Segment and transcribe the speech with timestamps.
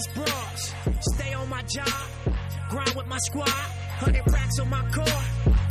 [0.00, 0.74] these bras.
[1.14, 1.88] Stay on my job,
[2.68, 3.48] grind with my squad.
[3.48, 5.22] Hundred racks on my car,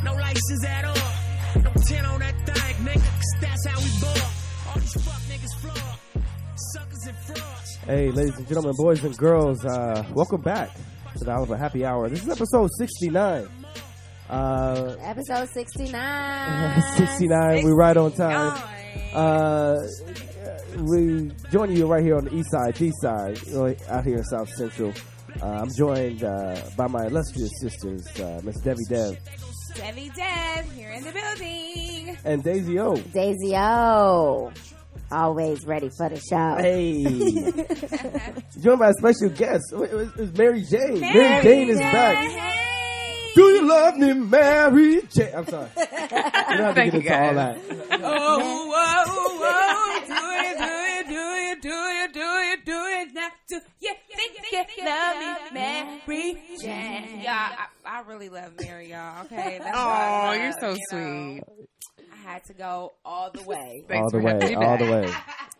[0.03, 1.63] no license at all.
[1.63, 4.29] No 10 on that thing, nigga, cause that's how we ball.
[4.67, 6.23] All these fuck niggas flawed.
[6.73, 7.75] Suckers and frauds.
[7.85, 10.75] Hey, ladies and gentlemen, boys and girls, uh, welcome back
[11.17, 12.09] to the Oliver Happy Hour.
[12.09, 13.47] This is episode 69.
[14.29, 16.81] Uh, Episode 69.
[16.97, 18.61] 69, we right on time.
[19.11, 19.77] Uh,
[20.81, 23.39] we join you right here on the east side, east side,
[23.89, 24.93] out here in South Central.
[25.41, 29.17] Uh, I'm joined uh, by my illustrious sisters, uh, Miss Debbie Dev
[29.75, 32.17] Debbie Dev here in the building.
[32.25, 32.95] and Daisy O.
[32.95, 34.51] Daisy O.
[35.11, 36.55] Always ready for the show.
[36.59, 37.03] Hey,
[38.61, 39.71] joined by a special guest.
[39.71, 40.99] It was, it was Mary Jane.
[40.99, 42.17] Mary, Jane is back.
[42.29, 43.31] Hey.
[43.35, 45.29] Do you love me, Mary Jane?
[45.35, 45.69] I'm sorry.
[46.49, 47.57] You don't have to Thank get you, into all that.
[48.01, 49.28] Oh, whoa, whoa,
[53.47, 53.89] do it now.
[54.11, 57.21] Do you think you love me, Mary Jane?
[57.21, 57.49] Yeah,
[57.85, 59.25] I, I really love Mary, y'all.
[59.25, 61.39] Okay, that's what I Oh, love, you're so you know.
[61.47, 61.67] sweet.
[62.11, 63.83] I had to go all the way.
[63.91, 65.13] All the way, all the way.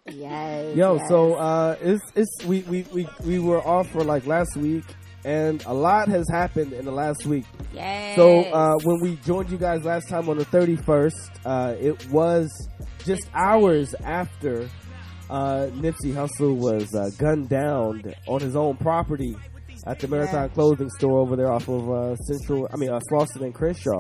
[0.08, 0.76] Yes.
[0.76, 1.08] Yo, yes.
[1.10, 4.84] so uh, it's it's we, we we we were off for like last week,
[5.24, 7.46] and a lot has happened in the last week.
[7.74, 8.16] Yes.
[8.16, 12.08] So uh, when we joined you guys last time on the thirty first, uh, it
[12.10, 12.50] was
[13.06, 14.68] just hours after
[15.30, 19.36] uh, Nipsey Hussle was uh, gunned down on his own property
[19.86, 22.68] at the Marathon Clothing Store over there off of uh, Central.
[22.74, 24.00] I mean, uh, Frosted and Crenshaw.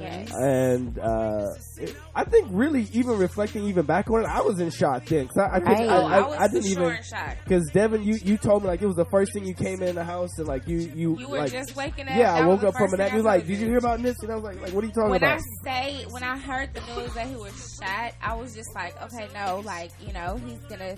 [0.00, 0.30] Yes.
[0.40, 1.46] And uh,
[1.78, 5.28] it, I think really, even reflecting even back on it, I was in shock then.
[5.28, 5.88] 'cause I, I, couldn't- Right.
[5.88, 7.36] I, Oh, I, I was I didn't for even sure in shock.
[7.44, 9.94] because Devin, you, you told me like it was the first thing you came in
[9.94, 12.16] the house and like you you, You were like just waking up.
[12.16, 13.10] yeah I woke up from first a nap.
[13.10, 14.16] You was like, did you hear about this?
[14.22, 15.40] And I was like, like what are you talking when about?
[15.64, 19.00] I say when I heard the news that he was shot, I was just like,
[19.02, 20.96] okay, no, like you know, he's gonna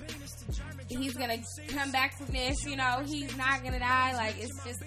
[0.88, 1.38] he's gonna
[1.68, 2.64] come back from this.
[2.64, 4.14] You know, he's not gonna die.
[4.14, 4.82] Like it's just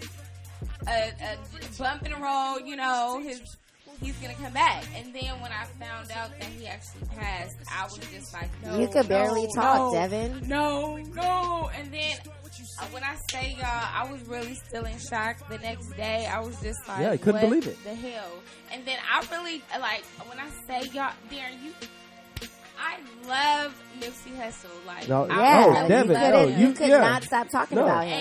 [0.88, 1.38] a, a
[1.78, 2.60] bump in the road.
[2.66, 3.42] You know, his
[4.02, 4.84] he's gonna come back.
[4.96, 8.80] And then when I found out that he actually passed, I was just like, no,
[8.80, 10.48] you could barely no, talk, no, Devin.
[10.48, 11.70] No, no.
[11.78, 12.18] And then
[12.80, 15.48] uh, when I say y'all, I was really still in shock.
[15.50, 17.82] The next day, I was just like, Yeah, I couldn't what believe it.
[17.84, 18.32] The hell.
[18.72, 21.72] And then I really like when I say y'all, Darren, you.
[22.84, 22.98] I
[23.28, 24.66] love Nipsey Hussle.
[24.88, 26.98] Like, No, I Yeah, Oh, really Devin, you, love no, couldn't, you, you- could yeah.
[27.00, 27.84] not stop talking No.
[27.84, 28.12] about him.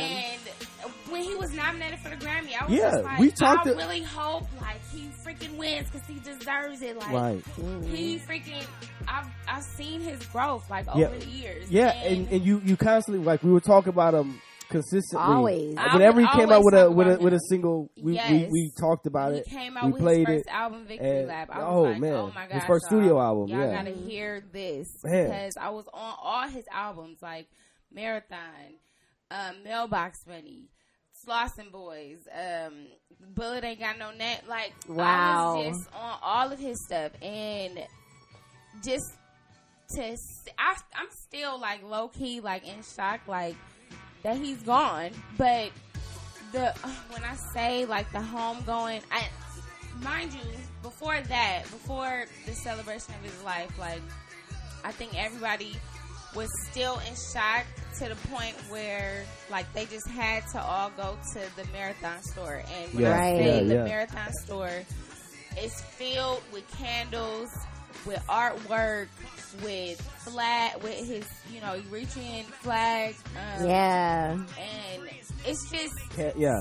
[0.82, 3.66] And when he was nominated for the Grammy, I was Yeah, just like, we talked
[3.66, 6.98] I to- really hope like he freaking wins because he deserves it.
[6.98, 7.42] Like, right.
[7.86, 8.64] he freaking,
[9.08, 11.06] I've I've seen his growth like Yeah.
[11.06, 11.70] over the years.
[11.70, 14.40] Yeah, and, and you you constantly like we were talking about him
[14.70, 15.34] consistently.
[15.34, 15.74] Always.
[15.92, 18.50] Whenever he came out with a with a talk with a single, we we, Yes.
[18.50, 19.46] we talked about it.
[19.46, 19.58] he it.
[19.58, 21.50] came out we with played his first it, album, Victory and- Lab.
[21.50, 22.12] I was oh, like, man.
[22.14, 23.74] oh my His god, first studio album, Y'all yeah.
[23.76, 25.24] gotta hear this Man.
[25.26, 27.46] because I was on all his albums, like
[27.92, 28.38] Marathon,
[29.30, 30.68] um, Mailbox Money.
[31.28, 32.86] Slauson Boys, um,
[33.34, 34.38] Bullet Ain't Got No Name.
[34.48, 35.56] Like, I Wow.
[35.56, 37.12] was just on all of his stuff.
[37.20, 37.78] And
[38.82, 39.04] just
[39.96, 40.16] to,
[40.58, 43.54] I, I'm still like low key, like in shock, like
[44.22, 45.10] that he's gone.
[45.36, 45.70] But
[46.52, 49.28] the uh, when I say like the home going, I
[50.02, 50.40] mind you,
[50.82, 54.02] before that, before the celebration of his life, like
[54.84, 55.76] I think everybody
[56.34, 57.64] was still in shock
[57.98, 62.62] to the point where like they just had to all go to the marathon store
[62.80, 63.84] and when Yeah, I say yeah, the yeah.
[63.84, 64.70] marathon store
[65.58, 67.48] is filled with candles,
[68.06, 69.08] with artwork,
[69.64, 74.32] with flag, with his you know Eritrean flag, um, yeah.
[74.32, 75.02] and
[75.46, 75.94] it's just
[76.36, 76.60] yeah.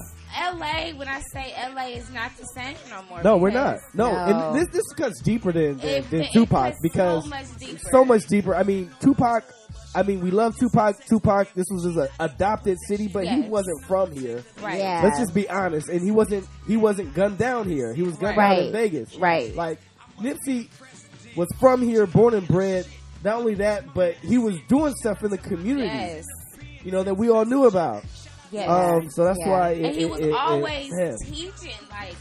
[0.53, 0.91] LA.
[0.95, 3.23] When I say LA is not the same no more.
[3.23, 3.79] No, we're not.
[3.95, 4.51] No, No.
[4.51, 7.55] and this this cuts deeper than than, it- than it Tupac cuts because so much
[7.57, 7.79] deeper.
[7.91, 8.55] so much deeper.
[8.55, 9.43] I mean, Tupac.
[9.95, 11.03] I mean, we love Tupac.
[11.07, 11.51] Tupac.
[11.55, 14.43] This was his uh, adopted city, but he wasn't from here.
[14.61, 14.77] right.
[14.79, 15.01] Yeah.
[15.03, 15.89] Let's just be honest.
[15.89, 16.47] And he wasn't.
[16.67, 17.93] He wasn't gunned down here.
[17.93, 18.55] He was gunned Right.
[18.55, 19.15] down in Vegas.
[19.15, 19.55] Right.
[19.55, 19.79] Like
[20.19, 20.67] Nipsey
[21.35, 22.85] was from here, born and bred.
[23.23, 25.87] Not only that, but he was doing stuff in the community.
[25.87, 26.25] Yes.
[26.83, 28.03] You know that we all knew about.
[28.51, 28.69] Yes.
[28.69, 29.49] Um, so that's Yeah.
[29.49, 29.69] why.
[29.71, 30.91] It, and he it- was it- it- always
[31.25, 32.15] teaching, like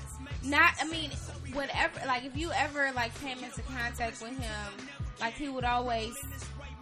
[0.45, 0.73] not.
[0.81, 1.11] I mean,
[1.53, 2.01] whatever.
[2.07, 4.87] Like if you ever like came into contact with him,
[5.21, 6.15] like he would always.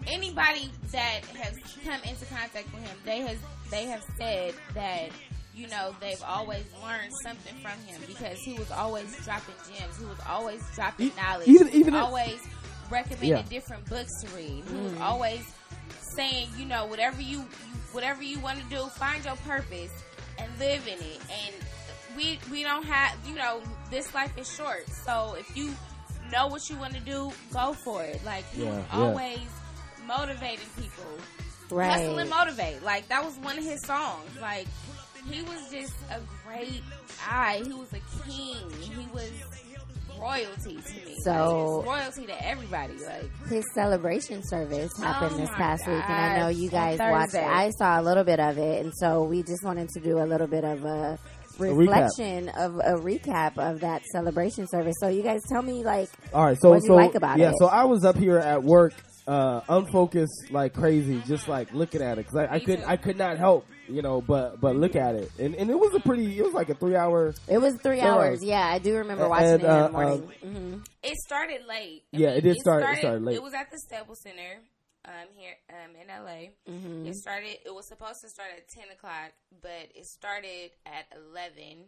[0.06, 3.38] Anybody that has come into contact with him, they has
[3.70, 5.08] they have said that
[5.54, 9.98] you know they've always learned something from him because he was always dropping gems.
[9.98, 11.48] He was always dropping knowledge.
[11.48, 12.40] even- he was even if- always
[12.90, 13.42] recommending Yeah.
[13.42, 14.64] different books to read.
[14.68, 15.02] He was mm-hmm.
[15.02, 15.40] always
[16.14, 17.44] saying, you know, whatever you, you
[17.92, 19.90] whatever you want to do, find your purpose
[20.38, 21.20] and live in it.
[21.30, 21.54] And
[22.16, 23.60] we we don't have, you know,
[23.90, 24.88] this life is short.
[25.04, 25.74] So if you
[26.30, 28.24] know what you want to do, go for it.
[28.24, 29.38] Like he Yeah, was yeah.
[30.08, 31.04] Always motivating people
[31.68, 31.90] Right.
[31.90, 32.82] Hustle and Motivate.
[32.84, 34.24] Like that was one of his songs.
[34.40, 34.66] Like
[35.28, 36.82] he was just a great
[37.28, 37.62] guy.
[37.64, 38.70] He was a king.
[38.80, 39.30] He was
[40.20, 41.16] royalty to me.
[41.24, 42.94] So- like, royalty to everybody.
[43.04, 46.98] Like His celebration service happened Oh this my past week, and I know you guys
[47.00, 47.42] watched it.
[47.42, 50.24] I saw a little bit of it, and so we just wanted to do a
[50.24, 51.18] little bit of a
[51.58, 51.76] recap.
[51.78, 54.94] reflection of a recap of that celebration service.
[55.00, 57.38] So you guys tell me, like, All right, so What do you so like about
[57.38, 57.54] yeah, it?
[57.60, 58.94] Yeah, so I was up here at work,
[59.26, 62.82] uh, unfocused like crazy, just like looking at it because I, I could.
[62.84, 65.94] I could not help, you know, but but look at it, and and it was
[65.94, 67.34] a pretty, it was like a three hour.
[67.48, 68.44] it was three So, hours.
[68.44, 70.32] Yeah, I do remember and, watching it in uh, the morning.
[70.42, 72.02] hmm it started late.
[72.14, 73.36] I Yeah, it did start- it started late.
[73.36, 74.60] It was at the Staples Center.
[75.04, 77.06] Um, here um, in LA, Mm-hmm.
[77.06, 77.58] it started.
[77.64, 79.30] It was supposed to start at ten o'clock,
[79.62, 81.86] but it started at eleven,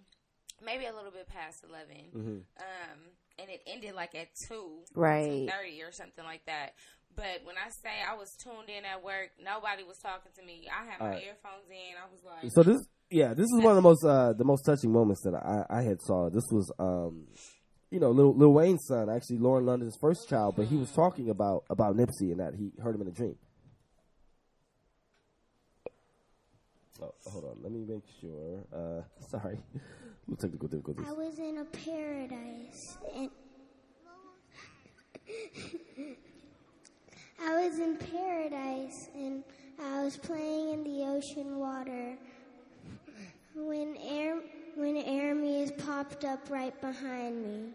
[0.65, 1.87] maybe a little bit past 11
[2.17, 2.29] Mm-hmm.
[2.29, 2.99] Um,
[3.41, 5.49] and it ended like at two, Right.
[5.51, 6.75] thirty or something like that.
[7.19, 10.69] But when I say I was tuned in at work, nobody was talking to me.
[10.71, 11.25] I had my Alright.
[11.25, 11.99] earphones in.
[11.99, 14.63] I was like, So this, yeah, this is one of the most uh, the most
[14.63, 16.31] touching moments that I, I had saw.
[16.31, 17.27] This was, um,
[17.91, 21.29] you know, Lil, Lil Wayne's son, actually Lauren London's first child, but he was talking
[21.29, 23.35] about about Nipsey and that he heard him in a dream.
[27.03, 28.63] Oh, hold on, let me make sure.
[28.73, 29.59] Uh, sorry,
[30.39, 31.05] technical difficulties.
[31.09, 33.31] I was in a paradise and
[37.41, 39.45] I was in paradise and
[39.81, 42.17] I was playing in the ocean water
[43.55, 44.41] when air
[44.75, 47.71] when Ermias popped up right behind me.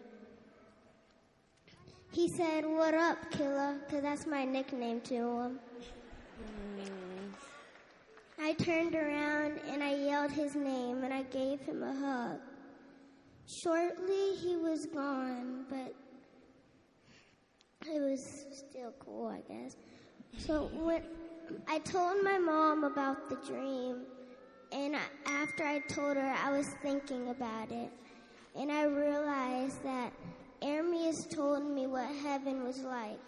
[2.12, 5.60] He said, "What up, killer?" Cause that's my nickname to him.
[8.40, 12.40] I turned around and I yelled his name and I gave him a hug.
[13.46, 15.94] Shortly, he was gone, but
[17.86, 19.76] it was still cool, I guess.
[20.38, 21.02] So when
[21.68, 24.02] I told my mom about the dream,
[24.72, 24.96] and
[25.26, 27.90] after I told her, I was thinking about it,
[28.56, 30.12] and I realized that
[30.62, 33.20] Ermias told me what heaven was like.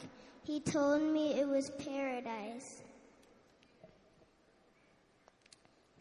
[0.43, 2.82] He told me it was paradise.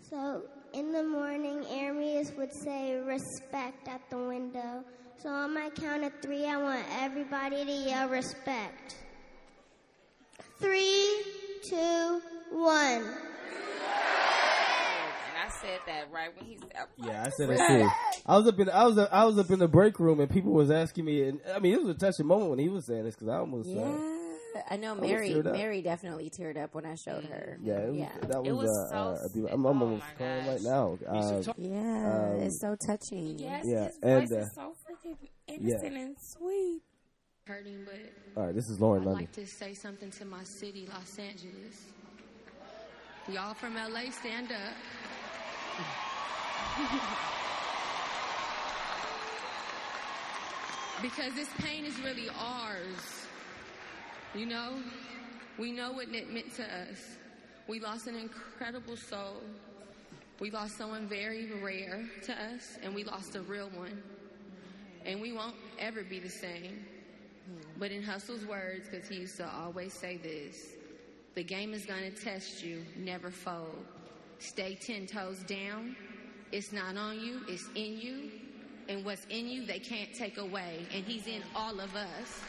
[0.10, 0.44] So
[0.74, 4.84] in the morning, Ermias would say respect at the window.
[5.26, 8.96] So on my count of three, I want everybody to yell respect.
[10.60, 11.24] Three,
[11.68, 13.02] two, one.
[13.02, 13.06] and
[15.44, 17.90] I said that right when he said, Yeah, I said that too.
[18.28, 20.52] I was up in I was I was up in the break room and people
[20.52, 23.06] was asking me, and I mean it was a touching moment when he was saying
[23.06, 24.25] this because I almost Yeah, uh,
[24.70, 25.32] I know Mary.
[25.32, 25.52] teared.
[25.52, 27.58] Mary definitely teared up when I showed her.
[27.62, 29.54] yeah, it was, yeah, that was, It was uh, so uh, a beautiful- sick.
[29.54, 30.98] I'm, I'm Oh almost my crying right now.
[31.08, 33.40] Uh, yeah, Um, it's so touching.
[33.40, 35.18] Yes, Yeah, his and, voice uh, is so freaking
[35.48, 36.82] innocent and sweet.
[37.48, 38.00] hurting, but
[38.40, 39.24] all right, this is Lauren I'd London.
[39.26, 41.86] like to say something to my city, Los Angeles.
[43.28, 44.58] Y'all from LA, stand up.
[51.02, 53.25] because this pain is really ours.
[54.36, 54.74] You know?
[55.58, 57.18] We know what it meant to us.
[57.68, 59.42] We lost an incredible soul.
[60.40, 64.04] We lost someone very rare to us, and we lost a real one.
[65.06, 66.86] And we won't ever be the same.
[67.78, 70.74] But in Hustle's words, because he used to always say this
[71.36, 73.86] the game is going to test you, never fold.
[74.40, 75.96] Stay 10 toes down.
[76.52, 78.32] It's not on you, it's in you.
[78.88, 80.86] And what's in you, they can't take away.
[80.94, 82.42] And he's in all of us.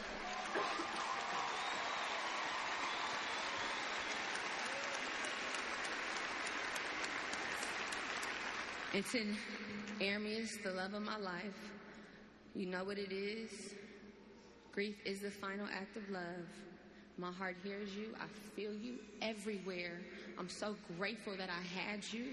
[8.97, 9.23] And to
[10.03, 11.53] Ermias, the love of my life,
[12.55, 13.51] you know what it is.
[14.71, 16.47] Grief is the final act of love.
[17.19, 18.15] My heart hears you.
[18.19, 18.25] I
[18.55, 19.99] feel you everywhere.
[20.39, 22.25] I'm so grateful that I had you.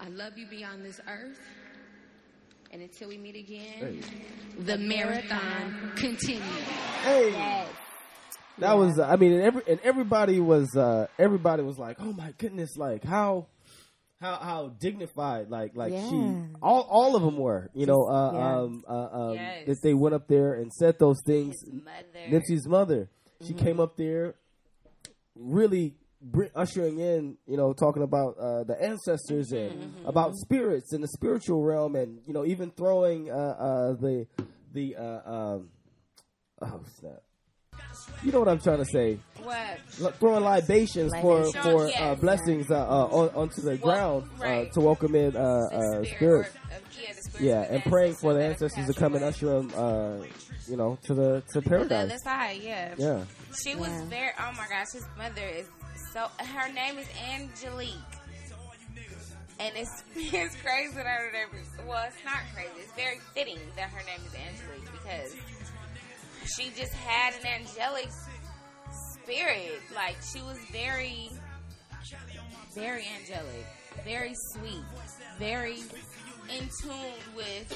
[0.00, 1.38] I love you beyond this earth.
[2.70, 4.02] And until we meet again,
[4.60, 6.42] the marathon continues.
[7.02, 7.68] Hey, Yes.
[8.56, 12.14] that was uh, I mean, and every and everybody was uh everybody was like, oh
[12.14, 13.44] my goodness, like how.
[14.20, 18.56] How, how dignified like like she all all of them were you know uh, yeah.
[18.58, 19.66] um, uh, um, Yes.
[19.66, 22.28] that they went up there and said those things His mother.
[22.28, 23.08] Nipsey's mother.
[23.46, 23.64] She Mm-hmm.
[23.64, 24.34] came up there,
[25.34, 29.80] really br- ushering in, you know, talking about uh, the ancestors Mm-hmm.
[29.82, 34.26] and about spirits in the spiritual realm, and you know, even throwing uh, uh, the
[34.74, 35.70] the uh, um,
[36.60, 37.22] oh snap.
[38.22, 39.18] You know what I'm trying to say?
[39.50, 39.78] What?
[40.06, 41.64] L- throwing libations for Libations.
[41.64, 42.00] for Yes.
[42.00, 44.68] uh, blessings uh, uh, on, onto the ground right.
[44.68, 46.54] uh, to welcome in uh, uh, spirit, spirits.
[46.54, 49.46] yeah, the spirits Yeah, of and praying for the ancestors ancestors to come and usher
[49.46, 50.24] them, uh,
[50.68, 51.64] you know, to the to away.
[51.68, 52.22] The other paradise.
[52.22, 52.94] side, yeah.
[52.96, 53.24] Yeah.
[53.64, 54.30] She was very.
[54.38, 55.66] Oh my gosh, his mother is
[56.12, 57.94] So her name is Angelique.
[59.58, 62.70] And it's, it's crazy that her name is, well, it's not crazy.
[62.78, 65.36] It's very fitting that her name is Angelique because
[66.56, 68.08] she just had an angelic
[69.24, 69.80] spirit.
[69.94, 71.30] Like, she was very,
[72.74, 73.66] very angelic,
[74.04, 74.84] very sweet,
[75.38, 75.78] very
[76.58, 76.94] in tune
[77.36, 77.72] with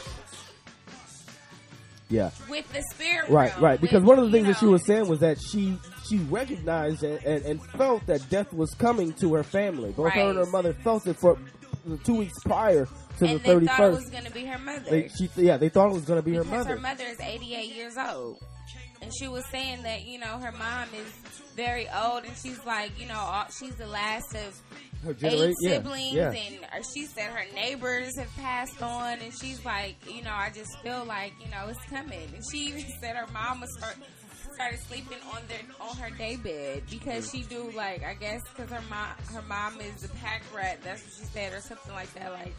[2.11, 2.31] Yeah.
[2.49, 3.81] with the spirit Right, realm, right.
[3.81, 7.03] Because with, one of the things that she was saying was that she she recognized
[7.03, 9.93] and, and, and felt that death was coming to her family.
[9.93, 11.39] Both her and her mother felt it for
[12.05, 12.87] two weeks prior
[13.19, 13.79] to and the thirty first.
[13.79, 14.91] they thought it was going to be her mother.
[14.91, 16.75] They, she, yeah, they thought it was going to be her mother.
[16.75, 18.39] her mother is 88 years old.
[19.04, 21.12] And she was saying that, you know, her mom is
[21.54, 24.62] very old and she's like, you know, all, she's the last of
[25.04, 26.30] Her eight generation, yeah, siblings yeah.
[26.30, 30.50] and uh, she said her neighbors have passed on and she's like, you know, I
[30.54, 32.30] just feel like, you know, it's coming.
[32.34, 33.96] And she even said her mom was start,
[34.54, 38.70] started sleeping on their on her day bed because she do like I guess because
[38.70, 40.78] her mom her mom is a pack rat.
[40.82, 42.32] That's what she said or something like that.
[42.32, 42.54] Like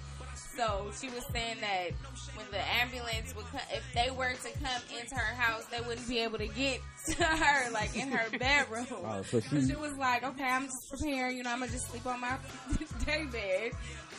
[0.57, 1.91] so she was saying that
[2.35, 6.07] when the ambulance would come, if they were to come into her house, they wouldn't
[6.07, 6.79] be able to get
[7.17, 8.87] to her like in her bedroom.
[9.05, 11.37] Oh, so she- she was like, okay, I'm just preparing.
[11.37, 12.37] You know, I'm gonna just sleep on my
[13.05, 13.71] day bed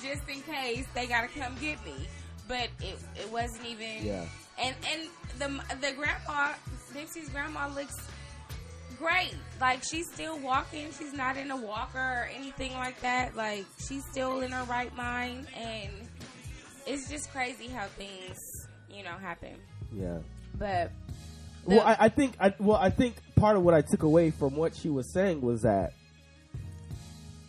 [0.02, 2.06] just in case they gotta come get me.
[2.48, 4.04] But it it wasn't even.
[4.06, 4.24] Yeah.
[4.58, 5.48] And and the
[5.86, 6.52] the grandma,
[6.94, 7.94] Dixie's grandma looks
[8.98, 9.34] great.
[9.60, 10.88] Like she's still walking.
[10.98, 13.36] She's not in a walker or anything like that.
[13.36, 15.90] Like she's still in her right mind, and
[16.86, 18.38] it's just crazy how things
[18.90, 19.54] you know happen.
[19.92, 20.18] Yeah.
[20.58, 20.90] But
[21.64, 24.56] Well, I, I think I, well, I think part of what I took away from
[24.56, 25.92] what she was saying was that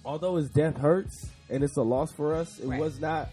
[0.06, 2.80] although his death hurts and it's a loss for us, it Right.
[2.80, 3.30] was not.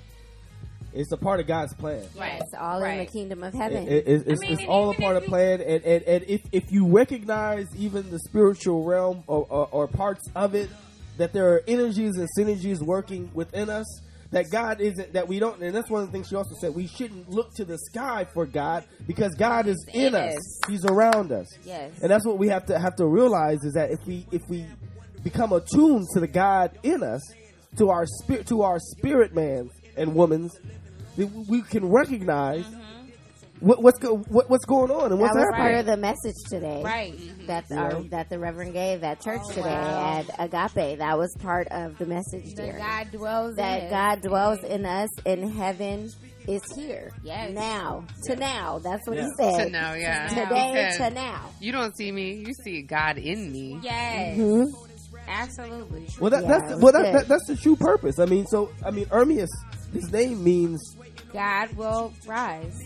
[0.92, 2.04] It's a part of God's plan.
[2.16, 2.40] Right.
[2.40, 3.88] It's all in the kingdom of It- heaven.
[3.88, 5.84] it- it's, it's, I mean, it's and all a part if of you- plan, and,
[5.84, 10.54] and, and if, if you recognize even the spiritual realm or, or, or parts of
[10.54, 10.70] it,
[11.16, 13.86] that there are energies and synergies working within us,
[14.34, 16.74] that God isn't that we don't, and that's one of the things she also said.
[16.74, 20.60] We shouldn't look to the sky for God because God is in us.
[20.68, 21.46] He's around us.
[21.64, 21.92] Yes.
[22.02, 24.66] and that's what we have to have to realize is that if we if we
[25.22, 27.22] become attuned to the God in us,
[27.78, 30.58] to our spirit, to our spirit man and woman's,
[31.16, 33.03] we can recognize mm-hmm.
[33.64, 35.72] What, what's go, what, what's going on and what's that what's was happening.
[35.72, 36.82] part of the message today.
[36.82, 37.46] right.
[37.46, 37.76] That Yeah.
[37.82, 40.22] our, that the Reverend gave at church today wow.
[40.28, 40.98] at Agape.
[40.98, 42.66] That was part of the message, there.
[42.66, 42.78] That dear.
[42.78, 43.90] God dwells in that us.
[43.90, 46.10] God dwells in us and heaven
[46.46, 47.10] is here.
[47.22, 47.52] Yes.
[47.52, 48.04] Now.
[48.26, 48.78] To now.
[48.80, 49.28] That's what he Yeah.
[49.56, 49.64] said.
[49.64, 50.28] To now, yeah.
[50.28, 51.50] Today He said, to now.
[51.60, 53.78] You don't see me, you see God in me.
[53.82, 54.36] Yes.
[54.38, 54.66] Mhm.
[55.26, 56.06] Absolutely.
[56.20, 58.18] Well, that, Yeah, that's the, well, that, that, that's the true purpose.
[58.18, 59.48] I mean, so I mean, Ermias,
[59.92, 60.96] his name means,
[61.32, 62.78] God will rise.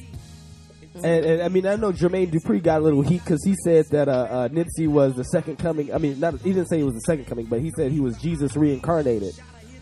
[0.94, 3.86] And, and I mean, I know Jermaine Dupri got a little heat because he said
[3.90, 5.92] that uh, uh, Nipsey was the second coming.
[5.94, 8.00] I mean, not he didn't say he was the second coming, but he said he
[8.00, 9.34] was Jesus reincarnated.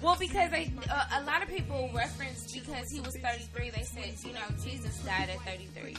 [0.02, 3.70] Well, because they, uh, a lot of people reference because he was 33.
[3.70, 5.96] They said, you know, Jesus died at 33,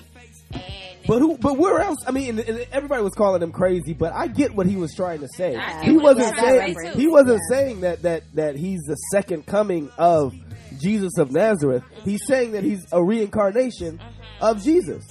[0.54, 0.62] and
[1.08, 1.38] But who?
[1.38, 1.98] But where else?
[2.08, 4.94] I mean, and, and everybody was calling him crazy, but I get what he was
[4.96, 5.60] trying to say.
[5.84, 7.58] He wasn't saying trying to say, he wasn't Yeah.
[7.58, 10.34] saying that that that he's the second coming of
[10.80, 11.84] Jesus of Nazareth.
[12.06, 14.00] He's saying that he's a reincarnation
[14.41, 15.08] of Jesus.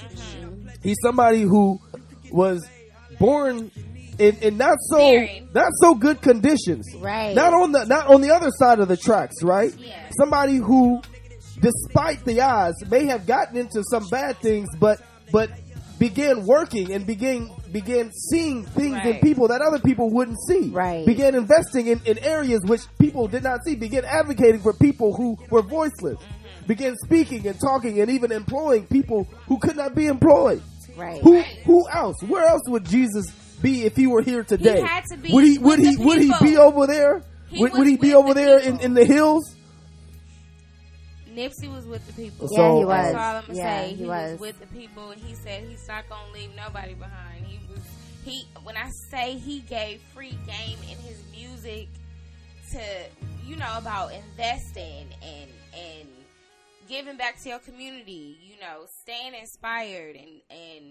[0.83, 1.81] He's somebody who
[2.31, 2.67] was
[3.19, 3.71] born
[4.19, 6.87] in, in not so not so good conditions.
[6.97, 7.35] Right.
[7.35, 9.75] Not on the not on the other side of the tracks, right?
[9.79, 9.95] Yeah.
[10.19, 11.03] Somebody who,
[11.61, 15.01] despite the odds, may have gotten into some bad things, but
[15.33, 15.51] but
[15.99, 20.71] began working and began began seeing things in people that other people wouldn't see.
[20.71, 21.05] Right.
[21.05, 23.75] Began investing in, in areas which people did not see.
[23.75, 26.17] Began advocating for people who were voiceless.
[26.17, 26.67] Mm-hmm.
[26.69, 30.63] Began speaking and talking and even employing people who could not be employed.
[30.97, 31.21] Right.
[31.21, 32.17] Who who else?
[32.23, 33.31] Where else would Jesus
[33.61, 34.81] be if he were here today?
[34.81, 37.23] had to be would he would he would he be over there?
[37.49, 39.55] He would, would he be over the there in, in the hills?
[41.37, 42.49] Nipsey was with the people.
[42.51, 43.13] Yeah, he was.
[43.13, 43.89] That's all I'm gonna Yeah, say.
[43.91, 44.33] he He, was.
[44.33, 44.41] was.
[44.41, 47.45] with the people, and he said he's not gonna leave nobody behind.
[47.47, 47.83] He was
[48.25, 48.47] he.
[48.63, 51.89] When I say he gave free game in his music
[52.73, 52.81] to
[53.47, 56.09] you know about investing and and
[56.89, 58.39] giving back to your community.
[58.43, 60.85] You know, staying inspired and and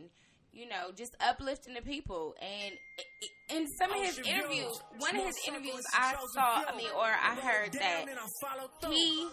[0.54, 2.36] you know just uplifting the people.
[2.42, 6.64] And i- in some of his interviews, one of his interviews, I saw.
[6.68, 8.06] I mean, or I heard that
[8.90, 9.28] he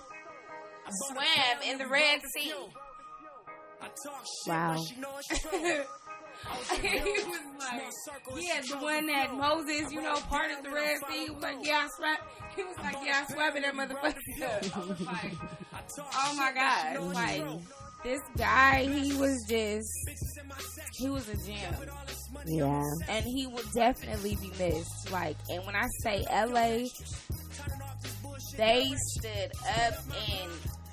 [0.90, 2.52] swam in the Red Sea.
[4.46, 4.74] Wow.
[4.74, 5.24] he was
[7.58, 7.82] like,
[8.36, 11.24] yeah, the one that Moses, you know, parted the Red Sea.
[11.24, 12.16] He was like, yeah, I swam.
[12.56, 14.74] He was like, yeah, I swam in that motherfucker.
[14.74, 15.32] I was like,
[16.14, 17.44] oh my god, like
[18.02, 19.88] this guy, he was just,
[20.98, 21.74] he was a gem.
[22.46, 22.82] Yeah.
[23.08, 25.10] and he will definitely be missed.
[25.12, 26.88] Like, and when I say LA,
[28.56, 29.52] they stood
[29.86, 29.94] up
[30.30, 30.50] and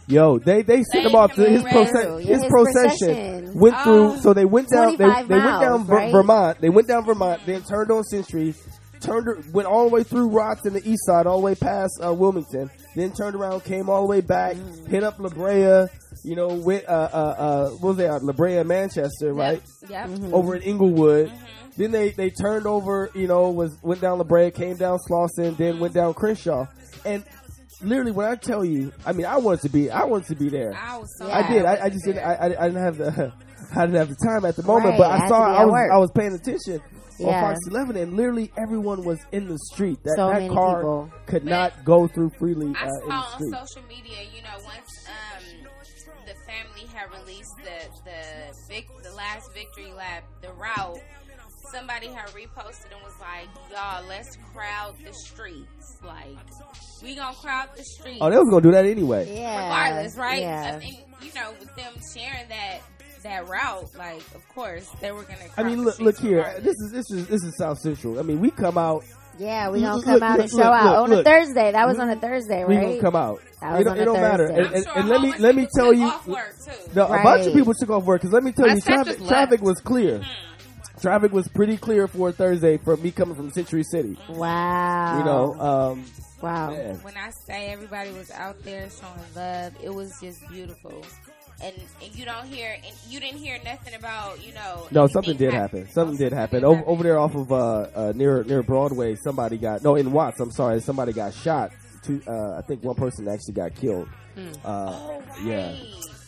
[0.07, 1.71] Yo, they they sent him off to his Red.
[1.71, 2.13] procession.
[2.13, 3.59] Yeah, his, his procession procession.
[3.59, 4.05] went through.
[4.13, 4.19] Oh.
[4.21, 4.91] So they went down.
[4.97, 6.11] They, 25 they went down Ver- right?
[6.11, 6.61] Vermont.
[6.61, 7.41] They went down Vermont.
[7.45, 8.55] Then turned on Century.
[9.01, 12.01] Turned went all the way through Watts in the east side, all the way past
[12.03, 12.71] uh, Wilmington.
[12.95, 14.87] Then turned around, came all the way back, Mm.
[14.89, 15.85] hit up La Brea.
[16.25, 19.61] You know, went uh uh uh what was they at La Brea, Manchester, right?
[19.89, 20.33] yep, Mm-hmm.
[20.33, 21.31] Over in Inglewood.
[21.79, 23.09] Then they they turned over.
[23.15, 26.67] You know, was went down La Brea, came down Slauson, then went down Crenshaw,
[27.05, 27.24] and.
[27.81, 30.50] Literally, when I tell you, I mean, I wanted to be, I wanted to be
[30.50, 30.74] there.
[30.75, 31.25] I was so.
[31.29, 31.38] Yeah.
[31.38, 31.63] I did.
[31.65, 32.21] I, I just didn't.
[32.25, 33.33] I, I, I didn't have the.
[33.74, 35.55] I didn't have the time at the moment, but Right, I saw.
[35.55, 35.71] I was.
[35.71, 35.89] work.
[35.93, 36.81] I was paying attention
[37.25, 39.98] on Fox 11, and literally everyone was in the street.
[40.03, 41.09] That So that many car people.
[41.27, 43.53] could not go through freely I uh, in saw the on street.
[43.53, 45.69] social media, you know, once um,
[46.25, 51.00] the family had released the the vic- the last victory lap, the route.
[51.71, 55.97] Somebody had reposted and was like, "Y'all, let's crowd the streets.
[56.03, 56.37] Like,
[57.03, 59.35] we gonna crowd the streets." Oh, they was gonna do that anyway.
[59.35, 59.63] Yeah.
[59.63, 60.41] regardless, right?
[60.41, 60.73] Yeah.
[60.75, 62.79] I think you know, with them sharing that
[63.23, 65.45] that route, like of course they were gonna.
[65.57, 66.37] I mean, look, the look here.
[66.37, 66.63] regardless.
[66.63, 68.19] This is this is this is South Central.
[68.19, 69.03] I mean, we come out.
[69.39, 71.25] Yeah, we Look, gonna look, come out and show look, out look, on look.
[71.25, 71.71] a Thursday.
[71.71, 72.21] That was on a mm-hmm.
[72.21, 72.67] Thursday, right?
[72.67, 73.41] We gonna come out.
[73.61, 74.45] That was it don't, a it don't matter.
[74.47, 76.07] And, and, I'm and let me let me tell you.
[76.07, 76.91] off work, too.
[76.93, 79.25] No, a bunch of people took off work because let me tell My you, traffic
[79.25, 80.17] traffic was clear.
[80.17, 80.58] Hmm.
[81.01, 84.17] Traffic was pretty clear for Thursday for me coming from Century City.
[84.29, 85.17] Wow.
[85.19, 86.05] You know, um,
[86.41, 86.69] Wow.
[86.71, 86.95] man.
[87.01, 91.03] when I say everybody was out there showing love, it was just beautiful.
[91.61, 94.88] And, and you don't hear, and you didn't hear nothing about, you know.
[94.91, 95.89] No, something did hap- happen.
[95.91, 96.59] Something Oh, did happen.
[96.62, 100.13] did Over, over there off of uh, uh, near near Broadway, somebody got no in
[100.13, 100.39] Watts.
[100.39, 101.71] I'm sorry, somebody got shot.
[102.01, 104.07] Two, uh, I think one person actually got killed.
[104.38, 105.43] Uh, Oh, right.
[105.43, 105.75] Yeah,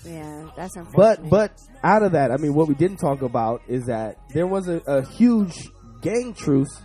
[0.03, 1.29] that's unfortunate.
[1.29, 1.51] But but
[1.83, 4.81] out of that, I mean, what we didn't talk about is that there was a,
[4.87, 5.69] a huge
[6.01, 6.81] gang truce,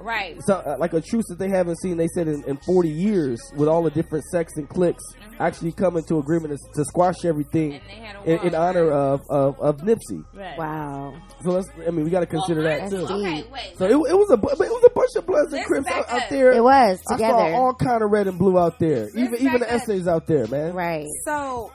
[0.00, 0.40] Right.
[0.44, 1.96] so, uh, like a truce that they haven't seen.
[1.96, 5.02] They said in, in 40 years, with all the different sects and cliques
[5.40, 8.86] actually coming to agreement to, to squash everything And they had a in, in honor
[8.86, 8.92] right?
[8.96, 10.24] of, of of Nipsey.
[10.32, 10.56] Right.
[10.56, 11.14] wow.
[11.42, 13.06] So let's, I mean, we got to consider Well, that too.
[13.12, 13.76] Okay, wait.
[13.76, 16.08] So it, it was a bu- it was a bunch of Bloods and Crips out,
[16.08, 16.28] out up.
[16.28, 16.52] there.
[16.52, 19.08] It was I saw all kind of red and blue out there.
[19.16, 19.82] even even the back up.
[19.82, 20.74] essays out there, man.
[20.74, 21.06] right.
[21.24, 21.72] So,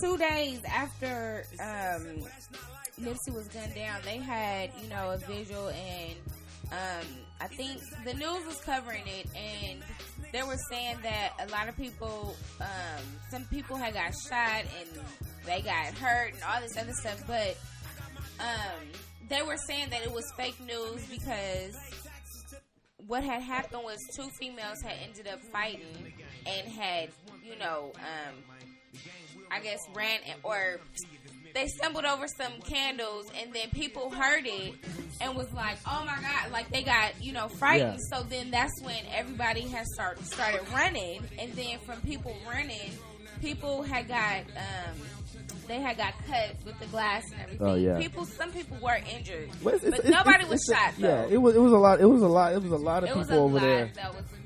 [0.00, 2.24] two days after um,
[3.00, 6.16] Nipsey was gunned down, they had you know a visual, and
[6.72, 7.06] um,
[7.40, 9.82] I think the news was covering it, and
[10.32, 15.04] they were saying that a lot of people, um, some people had got shot and
[15.44, 17.58] they got hurt and all this other stuff, but
[18.38, 18.86] um,
[19.28, 21.76] they were saying that it was fake news because
[23.06, 26.12] what had happened was two females had ended up fighting
[26.46, 27.08] and had,
[27.42, 28.34] you know, um,
[29.50, 30.80] I guess ran or
[31.54, 34.74] they stumbled over some candles and then people heard it
[35.20, 37.98] and was like, oh my god, like they got, you know, frightened.
[38.12, 38.18] Yeah.
[38.18, 42.92] So then that's when everybody has start, started running and then from people running,
[43.40, 44.96] people had got, um,
[45.66, 47.66] they had got cut with the glass and everything.
[47.66, 47.98] Oh, yeah.
[47.98, 50.94] People, some people were injured, But, it's- but it's- nobody it's- was a- shot.
[50.98, 51.08] Though.
[51.08, 52.00] Yeah, it was it was a lot.
[52.00, 52.52] It was a lot.
[52.54, 53.90] It was a lot of It people a over there.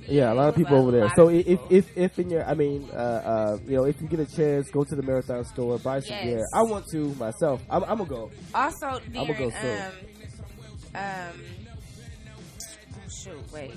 [0.09, 1.11] Yeah, a lot of people over there.
[1.17, 4.21] So if, if if in your, I mean, uh, uh, you know, if you get
[4.21, 6.25] a chance, go to the marathon store, buy some Yes.
[6.25, 6.45] gear.
[6.55, 7.63] I want to myself.
[7.71, 8.31] I'm, I'm gonna go.
[8.55, 9.83] also I'ma go soon.
[9.83, 9.93] um
[10.95, 11.41] um
[13.23, 13.73] shoot wait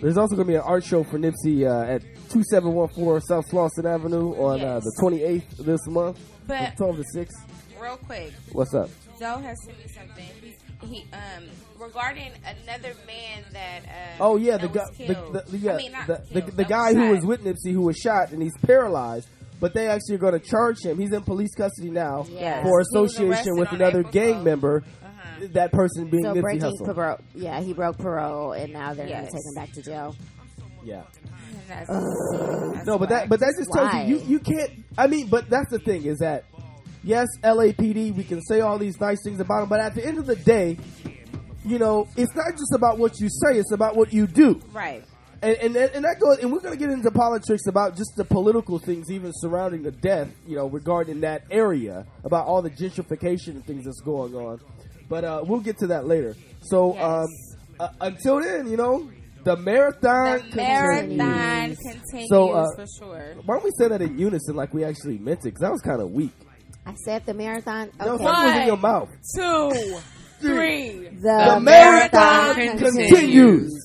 [0.00, 4.32] There's also gonna be an art show for Nipsey uh, at 2714 South Slauson Avenue
[4.34, 4.84] on uh, Yes.
[4.84, 7.34] the 28th of this month, but from 12 to 6.
[7.80, 8.88] real quick What's up?
[9.18, 10.54] Joe has sent me something he,
[10.86, 11.44] he um
[11.78, 15.32] regarding another man that uh Oh yeah, the that guy, the, killed.
[15.34, 17.72] the, the, yeah, I mean, the, the, killed, the that guy who was with Nipsey
[17.72, 19.28] who was shot and he's paralyzed.
[19.60, 20.98] But they actually are going to charge him.
[20.98, 22.64] He's in police custody now Yes.
[22.64, 24.42] for association with another April gang 12th.
[24.42, 24.82] member.
[25.04, 25.46] Uh-huh.
[25.52, 26.94] That person being So Nipsey breaking Hussle.
[26.94, 27.18] parole.
[27.32, 29.30] Yeah, he broke parole, and now they're Yes.
[29.30, 30.16] gonna take him back to jail.
[30.84, 31.02] Yeah.
[31.68, 34.02] That's, that's No, but that but that just tells Why?
[34.04, 34.70] you, you you can't.
[34.98, 36.44] I mean, but that's the thing is that
[37.02, 38.14] yes, LAPD.
[38.14, 40.36] We can say all these nice things about them, but at the end of the
[40.36, 40.78] day,
[41.64, 44.60] you know, it's not just about what you say; it's about what you do.
[44.72, 45.04] right
[45.42, 46.38] And and and that goes.
[46.38, 49.90] And we're going to get into politics about just the political things, even surrounding the
[49.92, 50.28] death.
[50.46, 54.60] You know, regarding that area about all the gentrification and things that's going on.
[55.08, 56.36] But uh, we'll get to that later.
[56.62, 57.02] So Yes.
[57.04, 57.26] um,
[57.80, 59.10] uh, until then, you know,
[59.44, 60.48] the marathon.
[60.50, 61.78] the marathon continues.
[61.78, 65.18] continues So, uh, for sure Why don't we say that in unison like we actually
[65.18, 65.44] meant it?
[65.46, 66.32] Because that was kind of weak.
[66.86, 67.90] I said the marathon.
[68.00, 68.24] No, Okay.
[68.24, 69.08] something was in your mouth.
[69.36, 69.98] two
[70.40, 73.10] three The, The marathon continues.
[73.10, 73.78] continues.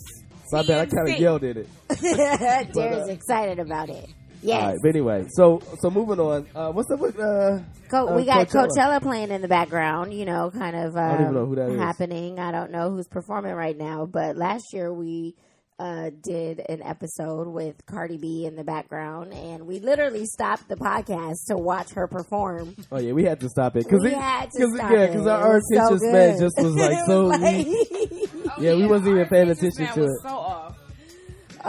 [0.51, 1.67] My bad, I kind of yelled at it.
[1.89, 4.09] Darren's uh, excited about it.
[4.41, 4.61] Yes.
[4.61, 6.47] All right, but anyway, so so moving on.
[6.55, 7.59] Uh, what's up with uh?
[7.89, 8.67] Co- uh, we got Coachella.
[8.69, 9.01] Coachella.
[9.01, 11.79] playing in the background, you know, kind of um, don't even know who that is.
[11.79, 12.39] happening.
[12.39, 15.35] I don't know who's performing right now, but last year we
[15.79, 20.75] uh, did an episode with Cardi B in the background, and we literally stopped the
[20.75, 22.75] podcast to watch her perform.
[22.91, 25.07] Oh yeah, we had to stop it because We had to cause, stop yeah, it.
[25.07, 26.39] because It our, our so attention span good.
[26.41, 27.25] just was like so.
[27.25, 28.29] Like- weak.
[28.49, 30.27] Oh, Yeah, we wasn't even paying attention attention to was it.
[30.27, 30.77] So off.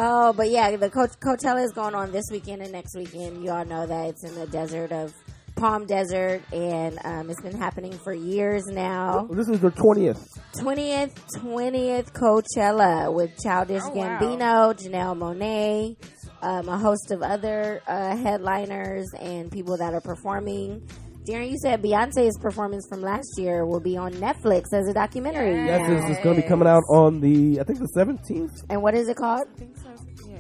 [0.01, 3.43] Oh, but yeah, the Co- Coachella is going on this weekend and next weekend.
[3.45, 5.13] You all know that it's in the desert of
[5.59, 9.27] Palm Desert, and um, it's been happening for years now.
[9.31, 10.25] This is the twentieth.
[10.59, 14.19] Twentieth, twentieth Coachella with Childish Oh, wow.
[14.19, 15.97] Gambino, Janelle Monáe,
[16.43, 20.89] um, a host of other uh, headliners and people that are performing.
[21.29, 25.67] Darren, you said Beyonce's performance from last year will be on Netflix as a documentary.
[25.67, 25.97] Yes, now.
[25.97, 28.53] it's, it's going to be coming out on the I think the seventeenth.
[28.71, 29.47] And what is it called?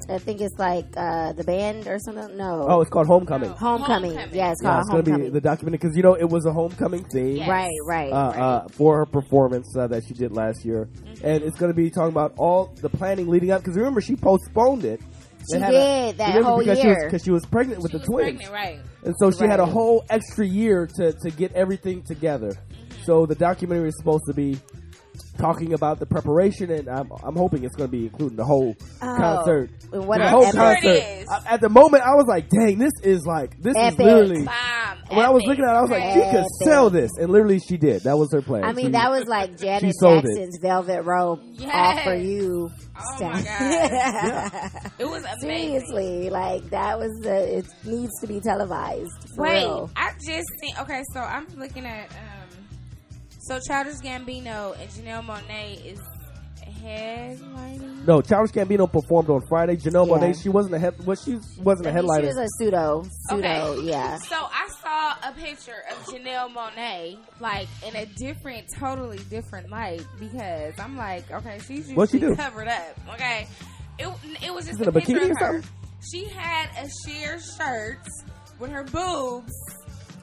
[0.08, 0.16] I think so.
[0.16, 0.16] Yeah.
[0.16, 2.36] I think it's like uh, the band or something.
[2.36, 2.66] No.
[2.68, 3.50] Oh, it's called Homecoming.
[3.50, 4.12] Homecoming.
[4.12, 4.34] Homecoming.
[4.36, 6.46] Yeah, it's Yeah, called it's going to be the documentary because you know it was
[6.46, 7.36] a homecoming theme.
[7.36, 7.48] Yes.
[7.48, 8.38] Right, right, uh, right.
[8.38, 10.88] uh, for her performance uh, that she did last year,
[11.22, 13.60] and it's going to be talking about all the planning leading up.
[13.62, 15.00] Because remember, she postponed it.
[15.50, 17.04] She It had did, that whole because year.
[17.04, 18.80] because she, was pregnant with She the was twins, pregnant, right?
[19.04, 22.52] and so she had a whole extra year to to get everything together.
[23.04, 24.58] So the documentary is supposed to be
[25.38, 28.76] talking about the preparation, and I'm I'm hoping it's going to be including the whole
[29.00, 29.70] Oh, concert.
[29.90, 30.84] what the whole epic- concert.
[30.88, 31.28] It is.
[31.30, 33.98] Uh, At the moment, I was like, "Dang, this is like this Epic.
[34.00, 34.98] is literally." Bomb.
[35.16, 37.60] When I was looking at it, I was like, "She could sell this," and literally,
[37.60, 38.02] she did.
[38.02, 38.64] That was her plan.
[38.64, 40.28] I mean, She- that was like Janet sold it.
[40.28, 41.70] Jackson's Velvet Rope Yes.
[41.72, 42.70] all for you.
[43.00, 43.32] Oh stuff.
[43.32, 45.80] my god, it was amazing.
[45.88, 47.58] Seriously, like that was the.
[47.58, 49.08] It needs to be televised.
[49.36, 49.90] Wait, real.
[49.96, 50.74] I just seen.
[50.80, 52.10] Okay, so I'm looking at.
[52.10, 52.37] um
[53.48, 55.98] So Childish Gambino and Janelle Monáe is
[56.82, 58.06] headlining.
[58.06, 59.76] No, Childish Gambino performed on Friday.
[59.76, 60.14] Janelle Yeah.
[60.18, 60.94] Monae, she wasn't a head.
[61.06, 62.26] Well, she wasn't a I mean, she headliner.
[62.26, 63.82] was a pseudo, pseudo, Okay.
[63.88, 64.18] yeah.
[64.18, 70.04] So I saw a picture of Janelle Monet, like in a different, totally different light,
[70.20, 72.36] because I'm like, okay, she's usually What'd she do?
[72.36, 72.98] covered up.
[73.14, 73.48] Okay,
[73.98, 74.08] it
[74.44, 75.70] it was just She's a in a picture bikini of or something?
[76.12, 77.98] She had a sheer shirt
[78.60, 79.52] with her boobs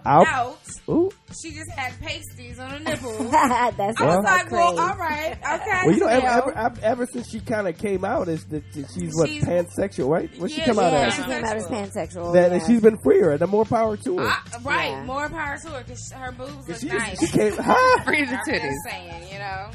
[0.05, 0.27] Out.
[0.27, 0.57] out.
[0.87, 1.09] Ooh.
[1.41, 3.31] She just had pasties on her nipples.
[3.31, 5.81] That's I was Well- like, well, all right, okay.
[5.85, 8.63] Well, you know, ever, ever, ever, ever since she kind of came out, is that
[8.73, 10.29] that she's what She's- pansexual, right?
[10.39, 12.33] When she Yeah, out yeah, as she came out as pansexual.
[12.33, 12.57] that, yeah.
[12.57, 14.27] and she's been freer, and the more power to her.
[14.27, 15.03] I- right, Yeah.
[15.05, 17.19] more power to her because her boobs look she, nice.
[17.19, 18.01] she came, ha!
[18.05, 18.61] Free the I'm titties.
[18.61, 19.69] just saying, you know,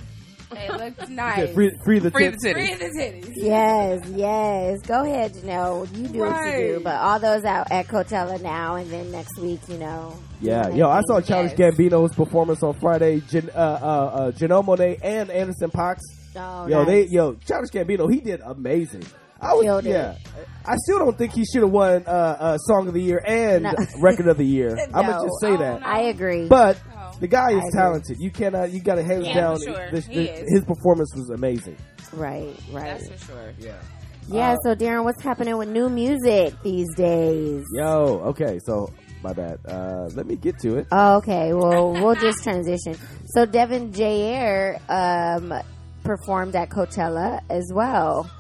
[0.53, 1.37] they look nice.
[1.37, 2.53] said, free, free the Free the titties.
[2.53, 3.33] Free the titties.
[3.37, 4.81] Yes, yes.
[4.87, 5.97] Go ahead, Janelle.
[5.97, 6.81] You do what you do.
[6.85, 10.17] But all those out at Coachella now, and then next week, you know.
[10.41, 11.21] Yeah, yo, I saw.
[11.21, 11.75] Childish Yes.
[11.75, 13.21] Gambino's performance on Friday.
[13.29, 15.99] Jan, uh, uh, uh, Janelle Monáe and Anderson Paak.
[16.37, 16.87] Oh, yo, nice.
[16.87, 19.03] they, yo, Childish Gambino, he did amazing.
[19.43, 19.91] I was, Killed it.
[19.91, 20.17] yeah.
[20.67, 23.63] I still don't think he should have won uh, uh, Song of the Year and
[23.65, 23.73] No.
[23.99, 24.77] Record of the Year.
[24.95, 25.81] I'm gonna just say Oh, that.
[25.81, 25.87] no.
[25.87, 26.47] I agree.
[26.47, 27.00] But Oh.
[27.21, 27.71] The guy is I agree.
[27.81, 28.17] talented.
[28.19, 28.71] You cannot.
[28.73, 29.57] You got to hands Yeah, down.
[29.59, 29.91] for sure.
[29.93, 30.53] this- He this- is.
[30.53, 31.77] his performance was amazing.
[32.13, 32.99] right, right.
[32.99, 33.53] That's for sure.
[33.59, 33.75] Yeah.
[34.29, 37.65] Yeah, Uh, so Darren, what's happening with new music these days?
[37.75, 38.21] Yo.
[38.27, 38.59] Okay.
[38.65, 38.89] So
[39.23, 39.59] my bad.
[39.67, 40.87] Uh, let me get to it.
[40.93, 42.97] Oh, okay, well, we'll just transition.
[43.35, 45.53] So Devin Jair um,
[46.05, 48.31] performed at Coachella as well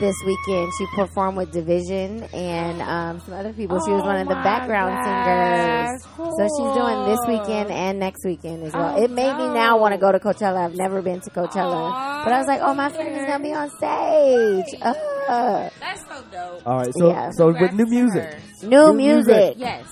[0.00, 0.72] this weekend.
[0.78, 3.78] She performed with Division and um, some other people.
[3.84, 6.36] she was one of the background gosh, singers.
[6.36, 8.96] So she's doing this weekend and next weekend as well.
[8.98, 10.64] Oh, it made me now want to go to Coachella.
[10.64, 11.90] I've never been to Coachella.
[11.92, 14.80] Aw, but I was like, oh, my friend is going to be on stage.
[14.82, 16.66] Uh, That's so dope.
[16.66, 16.92] All right.
[16.98, 17.30] So Yeah.
[17.32, 18.36] so with new music.
[18.62, 19.26] new New music.
[19.26, 19.54] music.
[19.58, 19.86] Yes.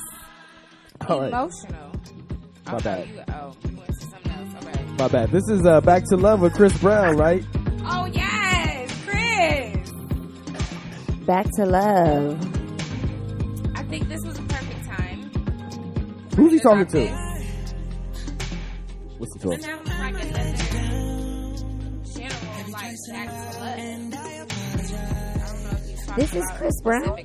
[1.09, 1.29] All right.
[1.29, 1.93] Emotional.
[2.67, 3.09] My oh, bad.
[3.09, 4.65] You, oh, you went to something else.
[4.67, 4.85] Okay.
[4.99, 5.31] My bad.
[5.31, 7.45] This is uh, Back to Love with Chris Brown, right?
[7.85, 9.80] Oh, yes, Chris.
[11.27, 12.39] Back to love.
[13.77, 15.31] I think this was a perfect time.
[16.37, 16.93] Who's he talking to?
[16.99, 17.11] this.
[19.19, 19.79] Listen to It him.
[19.85, 20.33] like general,
[22.73, 23.63] like, back to love.
[23.63, 24.21] I don't know
[25.73, 27.19] if he's talking This is Chris Brown?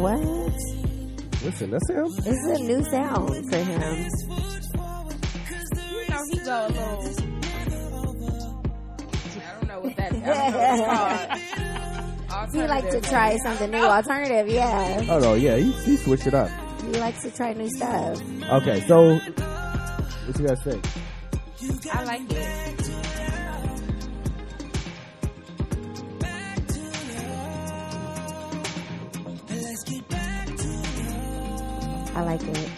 [0.00, 0.20] What?
[1.44, 2.08] Listen, that's him.
[2.16, 3.70] This is a new sound for him.
[3.70, 3.78] You
[6.08, 7.02] know, he go a little.
[9.34, 10.12] I don't know what that.
[10.12, 10.14] I
[12.52, 14.48] He likes to try something new, alternative.
[14.48, 16.50] Yeah, Oh no, yeah, he, he switched it up.
[16.80, 18.20] he likes to try new stuff.
[18.50, 20.84] Okay, so what you guys think?
[21.94, 22.72] I like it.
[32.14, 32.70] I like it.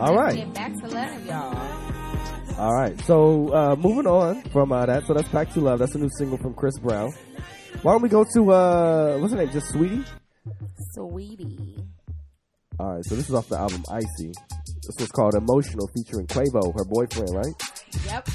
[0.00, 0.36] All Let's.
[0.36, 2.58] Get back to love, y'all.
[2.58, 2.98] All right.
[3.02, 5.78] So uh, moving on from uh, that, so that's Back to Love.
[5.78, 7.12] That's a new single from Chris Brown.
[7.86, 9.52] Why don't we go to uh, what's her name?
[9.52, 10.04] Just Saweetie.
[10.98, 11.86] Saweetie.
[12.80, 14.32] All right, so this is off the album Icy.
[14.82, 17.54] This was called Emotional, featuring Quavo, her boyfriend, right?
[18.06, 18.28] Yep.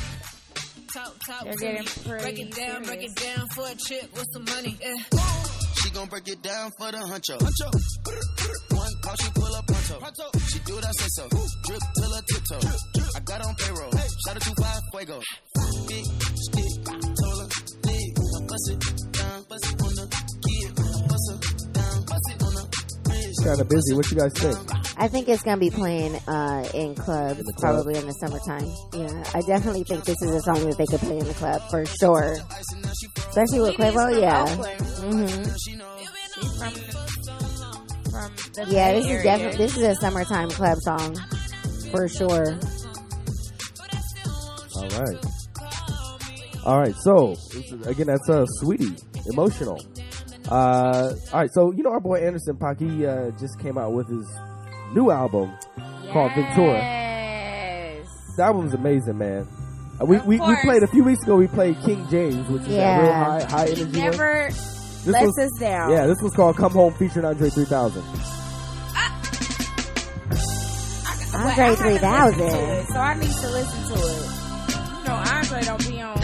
[0.93, 4.25] Talk, talk They're getting pretty Break it down, break it down for a chick with
[4.31, 4.77] some money.
[4.79, 4.95] Yeah.
[5.83, 7.35] She gon' break it down for the huncho.
[7.35, 8.77] Huncho.
[8.77, 10.39] One call, she pull up pronto.
[10.47, 11.27] She do what I say so.
[11.27, 13.17] Drip till her tiptoe.
[13.17, 13.91] I got on payroll.
[13.91, 15.19] Shout out to five fuego.
[15.89, 16.05] Big
[16.39, 17.49] stick, told her,
[17.83, 18.15] leg.
[18.15, 20.07] I bust it down, bust it on the
[20.43, 20.75] kid.
[20.75, 22.63] Bust it down, bust it on the
[23.07, 23.45] wrist.
[23.45, 23.93] Kind of busy.
[23.95, 24.57] What you guys think?
[24.97, 27.75] I think it's gonna be playing uh, in clubs In the club?
[27.75, 28.67] probably in the summertime.
[28.93, 31.61] Yeah, I definitely think this is a song that they could play in the club
[31.69, 32.37] for sure.
[33.17, 34.47] Especially with Quavo, yeah.
[34.99, 35.27] hmm
[36.57, 36.73] from,
[38.11, 41.15] from Yeah, this is definitely this is a summertime club song
[41.91, 42.59] for sure.
[44.75, 45.25] All right.
[46.63, 46.95] All right.
[46.95, 47.35] So
[47.85, 49.81] again, that's uh, Saweetie, emotional.
[50.49, 51.51] Uh, all right.
[51.53, 54.27] So you know our boy Anderson Paak, he uh, just came out with his
[54.93, 55.51] new album
[56.11, 56.77] called Ventura.
[56.77, 58.07] Yes.
[58.37, 59.47] The album's amazing, man.
[60.01, 61.35] Uh, we, Of we, we played a few weeks ago.
[61.35, 63.83] We played King James, which is that real high high energy.
[63.83, 63.91] one.
[63.93, 65.91] Never This lets was- us down.
[65.91, 68.03] Yeah, this was called "Come Home" featuring Andre 3000.
[71.33, 72.39] But I Andre had to 3000.
[72.39, 74.27] listen to it, So I need to listen to it.
[74.99, 76.20] You know, Andre don't be on.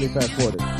[0.00, 0.79] 7540.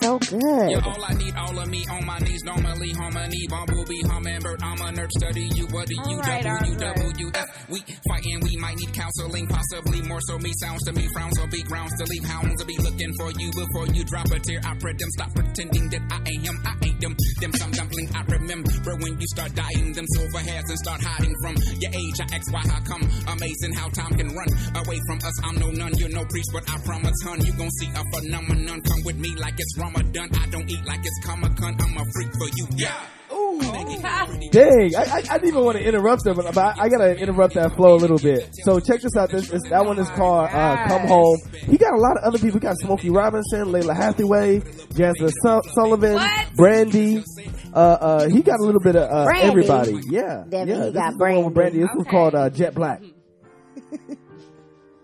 [0.00, 0.70] So good.
[0.70, 2.42] You're all I need, all of me on my knees.
[2.44, 4.62] Normally, harmony, bumblebee, hummingbird.
[4.62, 5.48] I'm a nerd study.
[5.54, 6.94] You, what do you, right, W, Andre.
[6.94, 7.68] W, F.
[7.70, 10.38] We fighting, we might need counseling, possibly more so.
[10.38, 13.30] Me sounds to me, frowns or be grounds to leave hounds to be looking for
[13.32, 14.60] you before you drop a tear.
[14.64, 17.16] I pray them stop pretending that I ain't him, I ain't them.
[17.40, 21.34] Them some dumpling I remember when you start dying them silver hairs and start hiding
[21.40, 22.20] from your age.
[22.20, 23.02] I ask why how come?
[23.28, 24.48] Amazing how time can run
[24.84, 25.36] away from us.
[25.44, 28.80] I'm no nun, you're no priest, but I promise, hun, you gon' see a phenomenon.
[28.82, 30.28] Come with me like it's Ramadan.
[30.40, 31.76] I don't eat like it's Comic Con.
[31.80, 33.06] I'm a freak for you, yeah.
[33.32, 33.60] Ooh.
[34.50, 37.54] Dang, I, I, I didn't even want to interrupt them, but I, I gotta interrupt
[37.54, 38.48] that flow a little bit.
[38.64, 39.30] So check this out.
[39.30, 42.38] This, this that one is called uh, "Come Home." He got a lot of other
[42.38, 42.54] people.
[42.60, 46.54] He got Smokey Robinson, Lalah Hathaway, Jazmine Su- Sullivan, What?
[46.54, 47.24] Brandy.
[47.72, 49.98] Uh, uh, he got a little bit of uh, everybody.
[50.10, 50.74] Yeah, Damn, yeah.
[50.74, 51.78] he this got is the one with Brandy.
[51.80, 52.10] This was Okay.
[52.10, 53.00] called uh, Jet Black.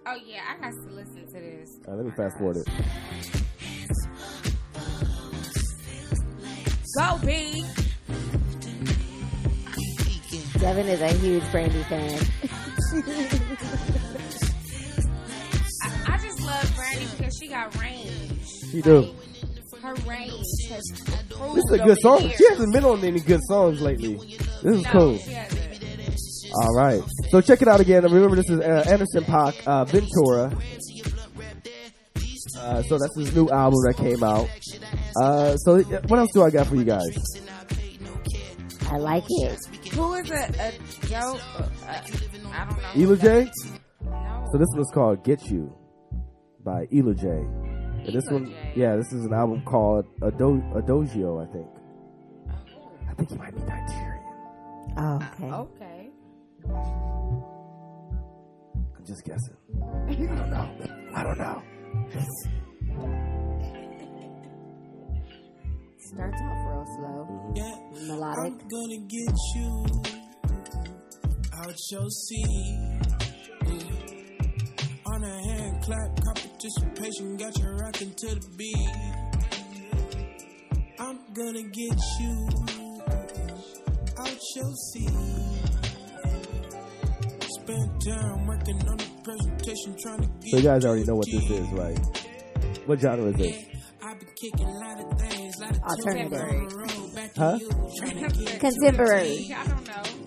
[0.07, 1.79] Oh yeah, I got to listen to this.
[1.87, 2.69] Uh, let me fast forward it.
[6.97, 7.65] Go B.
[10.59, 12.21] Devin is a huge Brandy fan.
[15.83, 18.47] I, I just love Brandy because she got range.
[18.71, 19.15] She do.
[19.83, 20.33] Her range
[20.69, 20.83] has
[21.55, 22.21] This is a good song.
[22.23, 22.37] years.
[22.37, 24.17] She hasn't been on any good songs lately.
[24.63, 25.19] This is No, cool.
[25.19, 25.35] she.
[26.53, 27.03] All right.
[27.31, 28.03] So check it out again.
[28.03, 30.53] Remember, this is uh, Anderson Paak, uh, Ventura.
[32.59, 34.49] Uh, so that's his new album that came out.
[35.17, 37.17] Uh, so uh, what else do I got for you guys?
[38.91, 39.59] I like it.
[39.93, 40.73] Who is a, a
[41.07, 41.39] Joe?
[41.57, 42.03] Uh, uh,
[42.53, 42.91] I don't know.
[42.97, 43.51] Ela J.
[44.05, 44.47] No.
[44.53, 45.73] So this one's called "Get You"
[46.65, 47.29] by Ela J.
[47.29, 48.73] And this one, J.
[48.77, 51.69] yeah, this is an album called Ado- Adagio, I think.
[53.09, 54.23] I think he might be Nigerian.
[54.97, 55.53] Oh, okay.
[55.53, 56.11] Okay.
[58.97, 59.57] I'm just guessing.
[60.09, 60.71] I don't know.
[61.15, 61.63] I don't know.
[66.15, 67.19] Starts off real slow.
[67.55, 68.09] Mm-hmm.
[68.09, 68.39] Melodic.
[68.45, 69.71] I'm gonna get you
[71.55, 73.01] out your seat.
[75.07, 78.91] On a hand clap, competition, got you rocking to the beat.
[80.99, 82.49] I'm gonna get you
[84.19, 85.11] out your seat.
[87.61, 91.51] Spend time working on the presentation, trying to So you guys already know what this
[91.51, 91.99] is, right?
[92.87, 93.71] What genre is this?
[95.63, 96.41] I've been kicking a lot of things, lot of Alternative.
[96.41, 97.59] toes on the road, back to Huh?
[97.61, 99.55] you, trying to get Contemporary.
[99.57, 100.20] I don't know.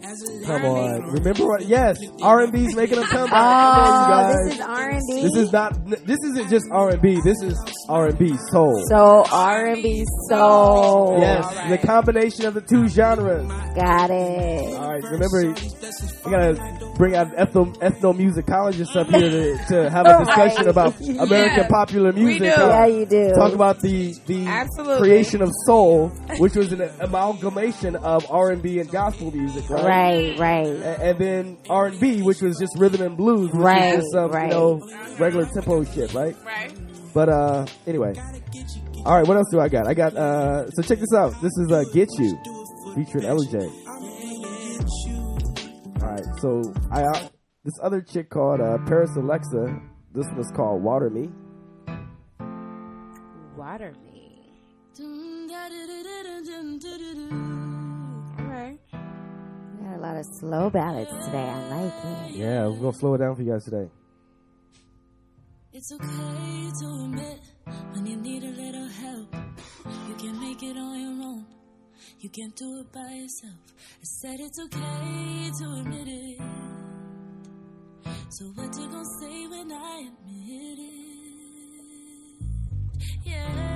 [0.45, 1.65] Come on, remember what?
[1.65, 3.31] Yes, R and B's making a comeback.
[3.31, 5.21] Oh, Come on, you oh, this is R&B?
[5.21, 5.85] This is not.
[6.05, 7.21] This isn't just R and B.
[7.23, 8.83] This is R and B soul.
[8.89, 11.19] So R&B soul.
[11.21, 13.47] yes, the combination of the two genres.
[13.75, 14.75] Got it.
[14.75, 15.55] All right, remember,
[16.25, 21.59] we gotta bring out ethno ethnomusicologists up here to, to have a discussion about American
[21.63, 22.41] Yeah, popular we music.
[22.55, 22.61] do.
[22.61, 23.31] Yeah, you do.
[23.35, 24.97] Talk about the the Absolutely.
[24.99, 29.83] creation of soul, which was an amalgamation of R and B and gospel music, right?
[29.83, 29.92] Right,
[30.39, 30.67] right.
[30.67, 34.03] A- And then R and B, which was just rhythm and blues, which Right, was
[34.03, 34.45] just some right.
[34.51, 34.79] you know
[35.19, 36.35] regular tempo shit, right?
[36.45, 36.73] Right.
[37.13, 38.13] But uh, anyway,
[39.05, 39.27] all right.
[39.27, 39.87] What else do I got?
[39.87, 40.69] I got uh.
[40.71, 41.33] So check this out.
[41.41, 42.37] This is uh, "Get You"
[42.95, 43.57] featuring Ella J.
[46.01, 46.23] All right.
[46.39, 47.27] So I uh,
[47.63, 49.79] this other chick called uh, Paris Alexa.
[50.13, 51.29] This was called "Water Me."
[53.57, 54.12] Water me.
[60.03, 61.37] Lot of slow ballads today.
[61.37, 61.93] I like
[62.29, 62.35] it.
[62.35, 63.89] Yeah, we're gonna slow it down for you guys today.
[65.71, 67.39] It's okay to admit
[67.93, 69.33] when you need a little help.
[70.09, 71.45] You can make it on your own.
[72.19, 73.55] You can't do it by yourself.
[74.01, 76.41] I said it's okay to admit it.
[78.29, 81.13] So what you gonna say when I admit it?
[83.23, 83.72] Yeah.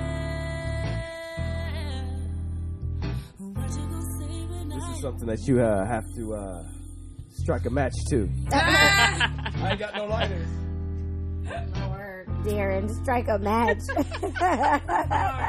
[5.00, 6.62] Something that you uh, have to uh,
[7.30, 8.28] strike a match to.
[8.52, 10.48] I ain't got no lighters.
[11.80, 13.78] Lord, Darren, strike a match.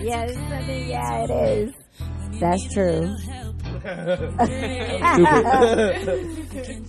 [0.00, 0.88] Yeah, it's something.
[0.88, 1.72] Yeah, it is.
[2.40, 3.14] That's true.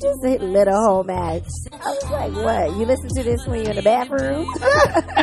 [0.01, 1.43] Just hit lit a whole match.
[1.71, 2.71] I was like, what?
[2.77, 4.47] You listen to this when you're in the bathroom?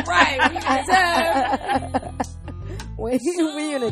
[0.07, 1.01] right, when you're in
[1.81, 2.23] the tub.
[2.97, 3.91] when, you, when you're in the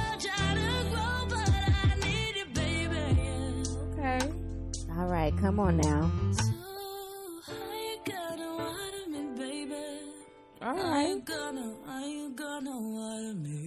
[5.01, 6.11] All right, come on now.
[10.61, 11.19] All right.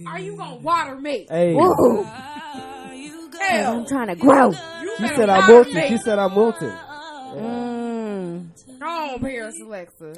[0.07, 1.27] Are you gonna water me?
[1.29, 1.53] Hey.
[1.53, 2.03] Woo.
[2.03, 3.79] Hell.
[3.79, 4.53] I'm trying to grow.
[4.97, 5.87] She said I'm wilting.
[5.89, 6.69] She said I'm wilting.
[6.69, 8.79] Mm.
[8.79, 10.13] Go on, Paris Alexa.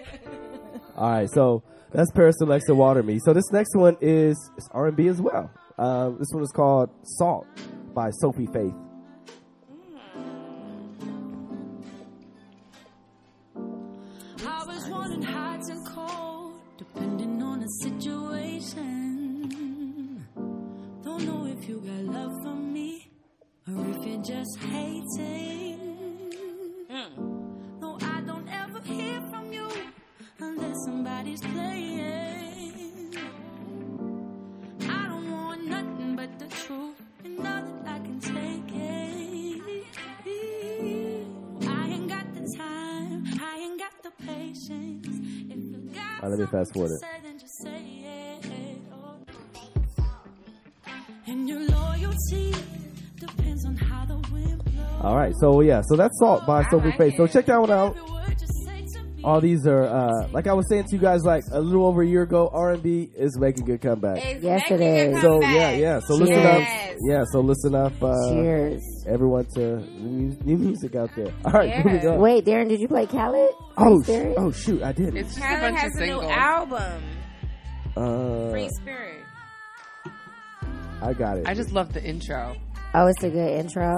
[0.96, 3.18] All right, so that's Paris Alexa Water Me.
[3.22, 5.50] So this next one is R and B as well.
[5.76, 7.46] Uh, this one is called Salt
[7.94, 8.72] by Sophie Faith.
[54.06, 55.00] The wind blows.
[55.00, 57.14] All right, so yeah, so that's Salt by Sophie Faith.
[57.16, 58.11] So check that one out.
[59.24, 62.02] All these are, uh, like I was saying to you guys, like a little over
[62.02, 64.18] a year ago, R and B is making a good comeback.
[64.24, 65.22] It's Yes, it making a is.
[65.22, 66.00] So yeah, yeah.
[66.00, 66.68] So listen up,
[67.08, 67.24] yeah.
[67.30, 68.82] So listen up, uh, Cheers.
[69.06, 71.32] everyone, to new, new music out there.
[71.44, 72.18] All right, moving on.
[72.18, 73.50] Wait, Darren, did you play Khalid?
[73.76, 75.14] Oh, Free sh- oh shoot, I did.
[75.16, 77.02] It's just a Khalid bunch has of a new album,
[77.96, 79.22] Uh, Free Spirit.
[81.00, 81.46] I got it.
[81.46, 82.56] I just love the intro.
[82.94, 83.94] Oh, it's a good intro.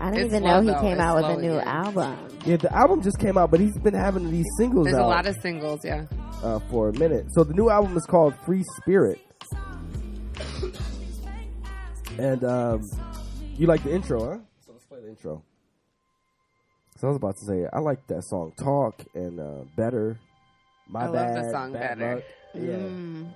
[0.00, 0.80] I didn't It's even slow, know he though.
[0.80, 1.68] came It's out with a new again.
[1.68, 2.28] album.
[2.46, 5.08] Yeah, the album just came out, but he's been having these singles There's out a
[5.08, 6.06] lot of singles, yeah.
[6.42, 7.26] uh, for a minute.
[7.32, 9.20] So the new album is called Free Spirit,
[12.18, 12.82] and um,
[13.56, 14.38] you like the intro, huh?
[14.66, 15.42] So let's play the intro.
[16.96, 20.18] So I was about to say, I like that song "Talk" and uh, "Better."
[20.88, 21.44] My I love bad.
[21.44, 22.14] the song Bad Better.
[22.16, 22.24] Luck.
[22.54, 22.60] Yeah.
[22.62, 23.28] Mm.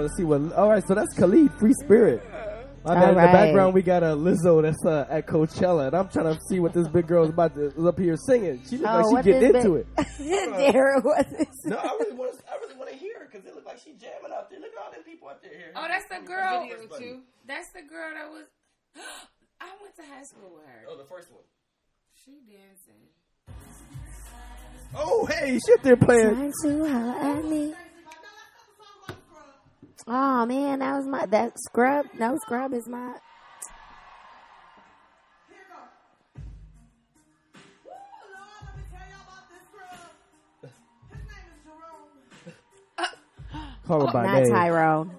[0.00, 0.52] Want to see what.
[0.54, 2.22] All right, so that's Khalid, Free Spirit.
[2.84, 3.02] My bad.
[3.02, 3.32] All In the right.
[3.32, 6.72] background, we got a Lizzo that's uh, at Coachella, and I'm trying to see what
[6.72, 8.62] this big girl is about to is up here singing.
[8.68, 9.86] She looks Oh, like what she getting this into it.
[9.96, 12.44] bit- Dara, what is No, I really want to.
[12.50, 14.60] I really want to hear her because it look like she jamming out there.
[14.60, 15.52] Look at all them people up there.
[15.52, 15.72] Here.
[15.76, 16.66] Oh, that's the girl.
[16.98, 17.20] Too.
[17.46, 18.44] That's the girl that was.
[19.60, 20.84] I went to high school with her.
[20.88, 21.44] Oh, the first one.
[22.24, 23.12] She dancing.
[24.96, 26.34] Oh, hey, shit, they're playing.
[26.34, 27.74] Trying to holler at me.
[30.06, 32.06] Oh man, that was my that scrub.
[32.18, 33.14] No scrub is my.
[43.86, 44.52] Call her by Not name.
[44.52, 45.10] Tyrone.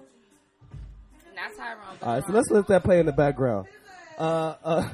[1.34, 1.98] Not Tyrone.
[2.02, 3.66] All right, so let's let that play in the background.
[4.18, 4.88] Uh, uh,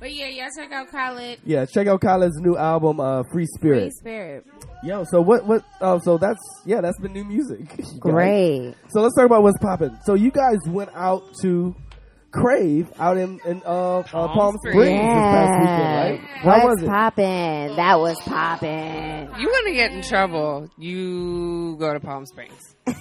[0.00, 1.40] But yeah, y'all check out Khalid.
[1.44, 3.80] yeah, check out Khalid's new album, uh, Free Spirit.
[3.80, 4.44] Free Spirit.
[4.46, 4.64] Spirit.
[4.84, 5.44] Yo, so what?
[5.44, 5.64] What?
[5.80, 7.60] Oh, so that's yeah, that's been new music.
[7.98, 8.74] Great.
[8.90, 9.96] So let's talk about what's popping.
[10.04, 11.74] So you guys went out to
[12.30, 16.20] Crave out in, in uh, uh, Palm Springs this past weekend, right?
[16.42, 16.86] How was What's it?
[16.86, 17.76] poppin'?
[17.76, 19.30] That was poppin'.
[19.40, 20.68] You want to get in trouble?
[20.76, 22.74] You go to Palm Springs.
[22.86, 22.94] Is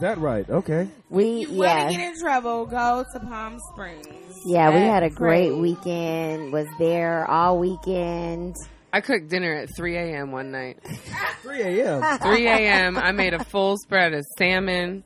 [0.00, 0.48] that right?
[0.48, 0.88] Okay.
[1.08, 2.66] we Want to yeah get in trouble?
[2.66, 4.06] Go to Palm Springs.
[4.46, 5.58] yeah we had a great Crave.
[5.58, 6.52] weekend.
[6.52, 8.54] Was there all weekend.
[8.92, 10.30] I cooked dinner at 3 a.m.
[10.32, 10.78] one night.
[11.42, 12.18] 3 a.m.
[12.18, 12.96] 3 a.m.
[12.96, 15.04] I made a full spread of salmon,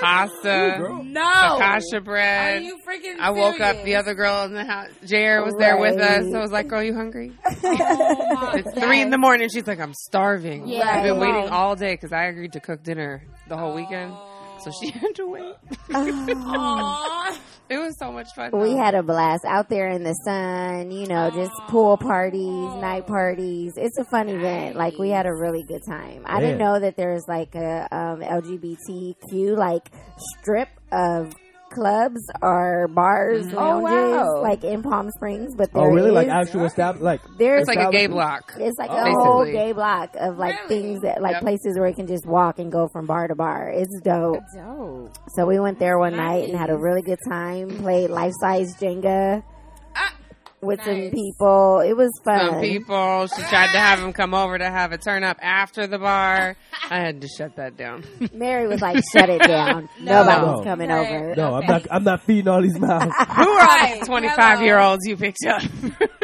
[0.00, 1.20] pasta, No.
[1.22, 2.62] focaccia Are bread.
[2.62, 4.88] you freaking I woke up the other girl in the house.
[5.04, 6.24] JR was there with us.
[6.24, 6.34] Right.
[6.34, 7.32] I was like, "Girl, you hungry?"
[7.64, 9.48] Oh my It's three in the morning.
[9.52, 12.82] She's like, "I'm starving." Yeah, I've been waiting all day because I agreed to cook
[12.82, 14.12] dinner the whole weekend,
[14.60, 14.98] so she oh.
[14.98, 15.54] had to wait.
[15.94, 17.38] Aw.
[17.68, 18.50] It was so much fun.
[18.52, 18.76] We though.
[18.76, 23.72] had a blast out there in the sun, you know, just pool parties, night parties.
[23.76, 24.76] It's a fun event.
[24.76, 26.22] Like we had a really good time.
[26.26, 29.90] I didn't know that there was like a um, LGBTQ like
[30.40, 31.34] strip of
[31.74, 33.52] clubs or bars, Mhm.
[33.54, 34.42] lounges, Oh, wow.
[34.42, 35.54] like in Palm Springs.
[35.56, 36.10] But Oh, there really?
[36.10, 38.52] Like actual establish like there's It's like a gay block.
[38.58, 38.96] It's like Oh.
[38.96, 40.82] a whole gay block of like Really?
[40.82, 41.42] things that like Yep.
[41.42, 43.68] places where you can just walk and go from bar to bar.
[43.74, 44.40] It's dope.
[44.56, 45.10] Dope.
[45.36, 47.68] So we went there one night and had a really good time.
[47.68, 49.42] Played life size Jenga
[50.64, 51.80] with some people.
[51.80, 52.50] It was fun.
[52.50, 53.26] Some people.
[53.28, 56.56] She tried to have him come over to have a turn up after the bar.
[56.90, 58.04] I had to shut that down.
[58.32, 59.88] Mary was like, "Shut it down.
[60.00, 60.22] No.
[60.24, 60.64] Nobody's No.
[60.64, 61.16] coming Okay.
[61.16, 61.86] over." no, I'm not.
[61.90, 63.12] I'm not feeding all these mouths.
[63.36, 63.94] Who are all Right.
[63.98, 65.62] these 25 year olds you picked up?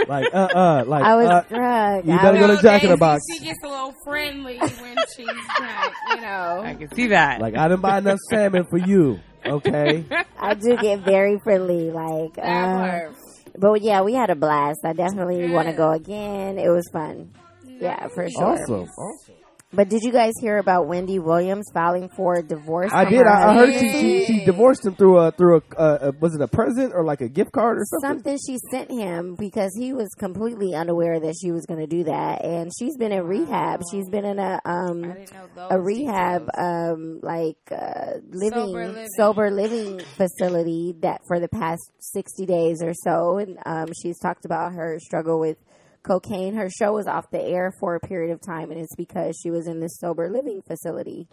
[0.09, 2.07] like uh uh like I was uh, drunk.
[2.07, 3.22] you better go to Jack in the Box.
[3.32, 6.62] She gets a little friendly when she's drunk, you know.
[6.64, 7.41] I can see that.
[7.41, 9.20] Like I didn't buy enough salmon for you.
[9.47, 10.05] Okay.
[10.38, 12.34] I do get very friendly, like.
[12.34, 13.14] That Uh, part.
[13.59, 14.84] But yeah, we had a blast.
[14.84, 15.53] I definitely Good.
[15.53, 16.59] want to go again.
[16.59, 17.30] It was fun.
[17.66, 18.42] Yeah, for sure.
[18.44, 18.88] awesome.
[18.96, 19.30] Awesome.
[19.73, 22.91] But did you guys hear about Wendy Williams filing for divorce?
[22.93, 23.25] I did.
[23.25, 26.35] I, I heard she, she she divorced him through a through a, uh, a was
[26.35, 28.18] it a present or like a gift card or something?
[28.18, 32.03] something she sent him because he was completely unaware that she was going to do
[32.05, 35.68] that and she's been in rehab she's been in a um I didn't know those
[35.71, 36.93] a rehab details.
[36.93, 39.09] um like uh living Sober living.
[39.16, 44.45] sober living facility that for the past 60 days or so and um she's talked
[44.45, 45.59] about her struggle with
[46.03, 49.38] cocaine her show was off the air for a period of time and it's because
[49.42, 51.28] she was in this sober living facility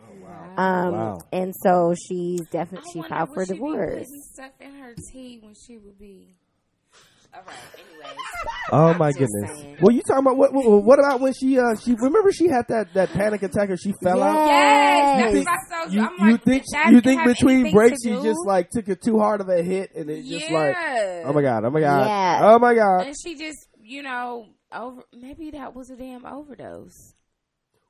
[0.57, 1.19] um Wow.
[1.31, 4.93] and so she's definitely she filed would for she be divorce putting stuff in her
[5.11, 6.35] tea when she would be.
[7.33, 7.55] All right.
[7.75, 8.17] Anyways.
[8.71, 9.51] Oh my goodness.
[9.59, 9.77] saying.
[9.81, 10.53] Well, you talking about what?
[10.53, 13.77] What, what about when she uh she remember she had that that panic attack or
[13.77, 14.47] she fell out?
[14.47, 15.45] Yes, that's Yes.
[15.45, 18.39] what I told You, I'm you like, think did you think between breaks she just
[18.45, 20.75] like took it too hard of a hit and it just like
[21.25, 22.39] oh my god oh my god Yeah.
[22.43, 25.03] oh my god And she just, you know, over.
[25.13, 27.13] Maybe that was a damn overdose.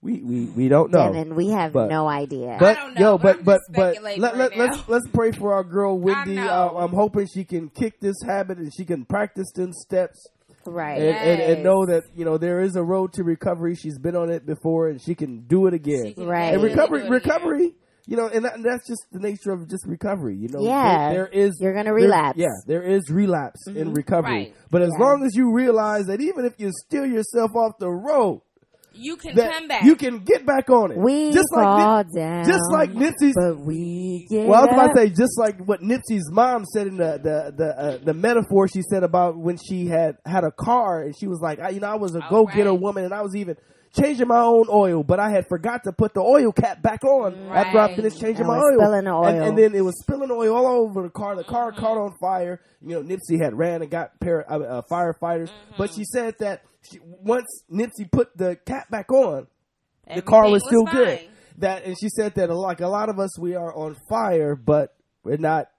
[0.02, 2.58] we we we don't know Devin, we have But- no idea.
[2.60, 5.54] but don't know, yo but but but but let, let, right let's let's pray for
[5.54, 9.52] our girl Wendy uh, I'm hoping she can kick this habit and she can practice
[9.56, 10.24] them steps
[10.66, 11.02] right.
[11.02, 14.16] and, and, and know that you know there is a road to recovery she's been
[14.16, 16.54] on it before and she can do it again Right.
[16.54, 17.12] and definitely recovery again.
[17.12, 17.76] recovery
[18.08, 21.10] you know and, that, and that's just the nature of just recovery you know Yeah.
[21.14, 22.38] there, there is You're gonna there- relapse.
[22.40, 24.56] yeah there is relapse in recovery Right.
[24.72, 25.06] but as Yeah.
[25.06, 28.42] long as you realize that even if you steal yourself off the road
[28.94, 29.84] You can that come back.
[29.84, 33.36] you can get back on it We just like fall Nip- down, just like Nipsey's
[33.36, 34.96] but we get well, I was about up.
[34.96, 38.68] to say just like what Nipsey's mom said in the the the, uh, the metaphor
[38.68, 41.80] she said about when she had had a car and she was like, I, you
[41.82, 42.80] know, I was a Oh, go getter right.
[42.82, 43.56] woman and I was even,
[43.94, 47.36] changing my own oil, but I had forgot to put the oil cap back on
[47.50, 48.78] after I finished changing And my oil.
[48.78, 51.36] spilling the And, and then it was spilling oil all over the car.
[51.36, 52.60] The car caught on fire.
[52.82, 56.64] You know, Nipsey had ran and got par- uh, uh, firefighters, but she said that
[56.90, 59.48] she, once Nipsey put the cap back on,
[60.14, 61.20] the car Everything was still was good.
[61.60, 64.96] That and she said that like a lot of us, we are on fire, but
[65.24, 65.70] we're not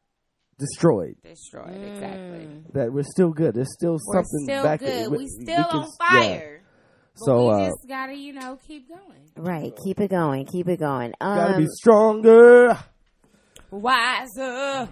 [0.59, 1.15] destroyed.
[1.23, 2.49] Destroyed, exactly.
[2.75, 3.55] That we're still good.
[3.55, 4.81] There's still We're something still back.
[4.81, 5.11] good.
[5.11, 6.58] we- We we still can- on yeah.
[7.19, 7.27] Fire.
[7.27, 9.03] But So we uh, just gotta, you know, keep going.
[9.37, 9.73] Right.
[9.85, 10.47] Keep it going.
[10.47, 11.13] Keep it going.
[11.21, 12.79] Um, gotta be stronger.
[13.71, 14.89] Wiser.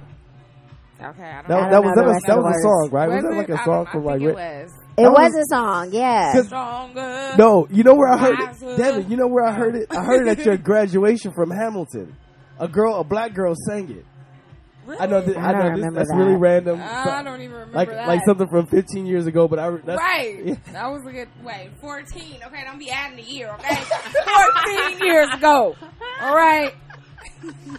[0.99, 1.71] Okay, I don't That, know.
[1.71, 3.07] that was that was that was a song, right?
[3.09, 3.37] Was Was that it?
[3.37, 4.23] like I a don't- song I from think like?
[4.23, 4.73] it was.
[4.99, 6.33] It was was- a song, yeah.
[6.33, 7.35] 'Cause- Stronger.
[7.39, 9.11] No, you know where I heard it, Devin.
[9.11, 9.87] You know where I heard it?
[9.91, 12.17] I heard it at your graduation from Hamilton.
[12.59, 14.07] A girl, a black girl, sang it.
[14.99, 15.21] I know.
[15.21, 16.17] That, I I, know this, that's that.
[16.17, 16.81] really random.
[16.81, 18.09] Oh, I don't even remember like that.
[18.09, 20.45] like something from 15 years ago, but I re- that's, right.
[20.45, 20.55] yeah.
[20.73, 22.41] That was a good, wait, 14.
[22.47, 23.75] Okay, don't be adding the year, okay?
[24.95, 25.77] 14 years ago.
[26.21, 26.75] All right.
[27.43, 27.79] and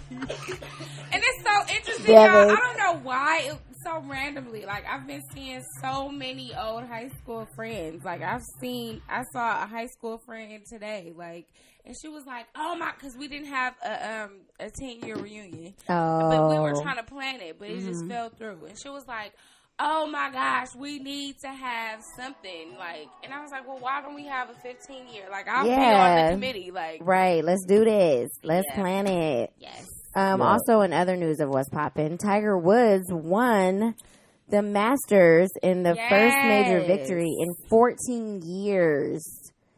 [1.12, 2.52] it's so interesting, y'all.
[2.52, 4.66] I don't know why it so randomly.
[4.66, 8.04] Like, I've been seeing so many old high school friends.
[8.04, 11.48] Like, I've seen, I saw a high school friend today, like,
[11.86, 15.16] and she was like, "Oh my," because we didn't have a um a ten year
[15.16, 16.82] reunion, but we were Oh.
[16.84, 18.10] trying to plan it, but it just Mhm.
[18.10, 18.66] fell through.
[18.66, 19.32] And she was like,
[19.80, 24.02] "Oh my gosh, we need to have something like." And I was like, "Well, why
[24.02, 25.28] don't we have a 15 year?
[25.32, 26.72] Like, I'll be on the committee.
[26.72, 27.42] Like, Right.
[27.42, 28.32] Let's do this.
[28.44, 28.76] Let's Yeah.
[28.82, 29.54] plan it.
[29.58, 29.86] yes,
[30.18, 30.48] Um, Yeah.
[30.48, 33.94] Also, in other news of what's popping, Tiger Woods won
[34.50, 39.24] the Masters in the first major victory in 14 years.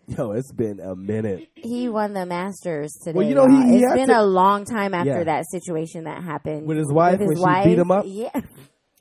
[0.07, 1.47] Yo, it's been a minute.
[1.55, 3.17] He won the Masters today.
[3.17, 3.67] Well, you know, he- y'all.
[3.67, 5.23] he it's had been to- a long time after Yeah.
[5.25, 8.05] that situation that happened With his wife, With his when she beat him up?
[8.07, 8.29] Yeah.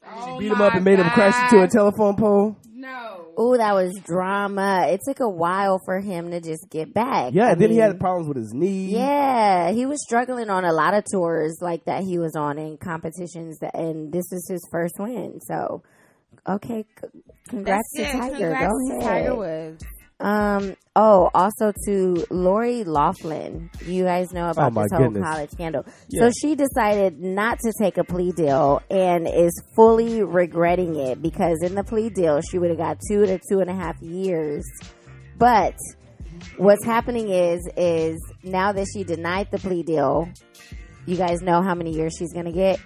[0.06, 2.56] oh Beat him up and made him crash into a telephone pole.
[2.74, 4.86] No, Oh, that was drama.
[4.88, 7.32] It took a while for him to just get back.
[7.34, 8.86] Yeah, I and then he had problems with his knee.
[8.86, 12.78] Yeah, he was struggling on a lot of tours like that he was on in
[12.78, 15.38] competitions, and this is his first win.
[15.46, 15.84] So,
[16.48, 17.08] okay, c-
[17.48, 18.20] congrats That's to it.
[18.20, 18.38] Tiger.
[18.50, 19.22] Congrats Go to ahead.
[19.24, 19.84] Tiger Woods.
[20.20, 20.74] Um.
[20.96, 23.70] Oh, also to Lori Loughlin.
[23.86, 25.22] You guys know about Oh, this whole goodness.
[25.22, 25.84] college scandal.
[26.08, 26.22] Yeah.
[26.28, 31.62] So she decided not to take a plea deal and is fully regretting it because
[31.62, 34.64] in the plea deal she would have got two to two and a half years.
[35.36, 35.76] But
[36.56, 40.28] what's happening is is now that she denied the plea deal,
[41.06, 42.80] you guys know how many years she's gonna get.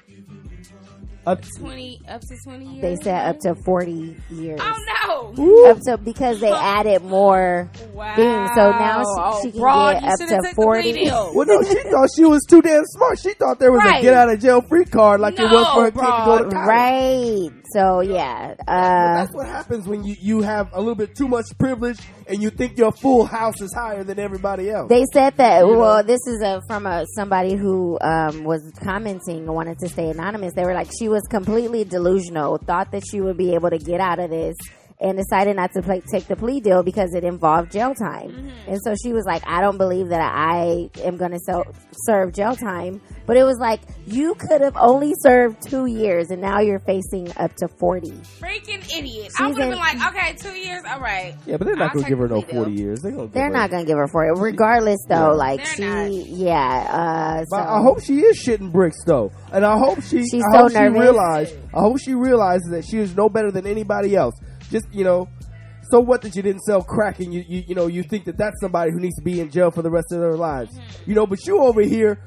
[1.25, 2.83] Up to 20 up to 20 years.
[2.83, 4.61] They said up to forty years.
[4.61, 5.71] Oh no!
[5.71, 8.17] Up to because they added more Wow.
[8.17, 11.05] things, so now she, Oh, she can broad, get up to took the plea forty.
[11.11, 13.21] Well, no, she thought she was too damn smart.
[13.21, 15.85] She thought there was a get out of jail free card like it was for
[15.85, 16.67] her kid to go to No, college.
[16.69, 17.62] Right.
[17.73, 18.55] So yeah.
[18.67, 22.43] Uh, that's what happens when you, you have a little bit too much privilege and
[22.43, 24.89] you think your full house is higher than everybody else.
[24.89, 25.61] they said that.
[25.61, 25.79] You know?
[25.79, 30.11] Well, this is a, from a somebody who um, was commenting and wanted to stay
[30.11, 30.53] anonymous.
[30.55, 34.01] They were like, she was completely delusional, thought that she would be able to get
[34.01, 34.57] out of this.
[35.05, 38.31] And decided not to play, take the plea deal because it involved jail time.
[38.31, 38.71] Mm-hmm.
[38.71, 41.65] And so she was like, I don't believe that I am going to so,
[42.07, 43.01] serve jail time.
[43.27, 47.33] But it was like, you could have only served two years and now you're facing
[47.37, 48.11] up to 40.
[48.41, 49.33] Freaking idiot.
[49.37, 51.35] She's I would have in- been like, okay, two years, all right.
[51.47, 52.63] yeah, but they're not going to give her no plea deal.
[52.65, 53.01] 40 years.
[53.03, 54.39] They're, gonna They're her- not going to give her for it.
[54.39, 55.37] Regardless, though, Yeah.
[55.47, 56.11] like They're she, not.
[56.29, 57.41] yeah.
[57.41, 60.23] Uh, But I hope she is shitting bricks though, and I hope she.
[60.25, 61.01] She's I so hope she nervous.
[61.01, 61.57] realized.
[61.75, 64.35] I hope she realizes that she is no better than anybody else.
[64.73, 65.29] Just you know,
[65.91, 68.37] so what that you didn't sell crack and you you, you know you think that
[68.37, 70.77] that's somebody who needs to be in jail for the rest of their lives.
[70.77, 71.11] Mm-hmm.
[71.11, 72.19] You know, but you over here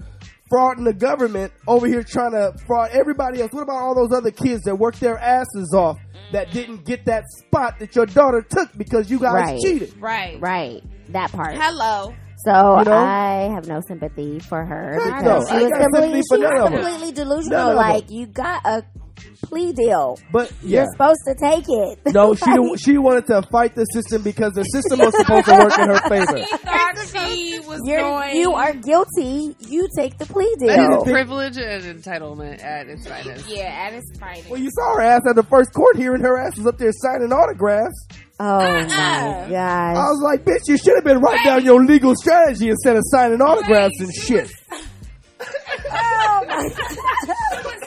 [0.53, 3.51] frauding the government, over here trying to fraud everybody else.
[3.51, 5.97] What about all those other kids that worked their asses off
[6.31, 9.59] that didn't get that spot that your daughter took because you guys Right.
[9.61, 9.99] cheated?
[9.99, 10.39] Right.
[10.39, 10.83] right.
[11.09, 11.55] That part.
[11.55, 12.13] Hello.
[12.45, 12.93] So You know?
[12.93, 15.45] I have no sympathy for her because no.
[15.57, 17.59] She was got completely, she was completely None delusional.
[17.61, 17.75] of 'em.
[17.77, 18.83] Like you got a
[19.43, 20.17] plea deal.
[20.31, 22.13] But You're supposed to take it.
[22.13, 25.53] No, she didn't- she wanted to fight the system because the system was supposed to
[25.53, 26.37] work in her favor.
[26.45, 28.35] She thought she was You're, going.
[28.37, 29.55] you are guilty.
[29.59, 31.03] You take the plea deal.
[31.03, 33.47] think- Privilege and entitlement at its finest.
[33.47, 34.49] Yeah, at its finest.
[34.49, 36.91] Well, you saw her ass at the first court hearing her ass was up there
[36.93, 38.07] signing autographs.
[38.39, 39.55] Oh my Uh-uh.
[39.55, 43.03] I was like, bitch, you should have been writing down your legal strategy instead of
[43.07, 44.51] signing autographs and shit.
[45.87, 47.84] Oh my She was signing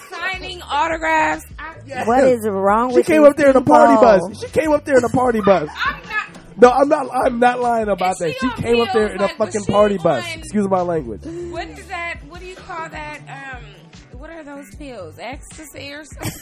[0.69, 1.45] autographs.
[1.59, 3.03] I, What is wrong with you?
[3.03, 4.41] She came up there in a party bus.
[4.41, 5.69] She came up there in a party bus.
[5.85, 6.15] I'm not.
[6.61, 7.09] No, I'm not.
[7.15, 8.37] I'm not lying about And that.
[8.41, 10.25] she She came up feel there in a like was fucking she party bus.
[10.37, 11.23] Excuse my language.
[11.25, 12.19] What is that?
[12.29, 13.57] What do you call that?
[13.57, 15.19] Um, what are those pills?
[15.21, 16.33] Ecstasy or something?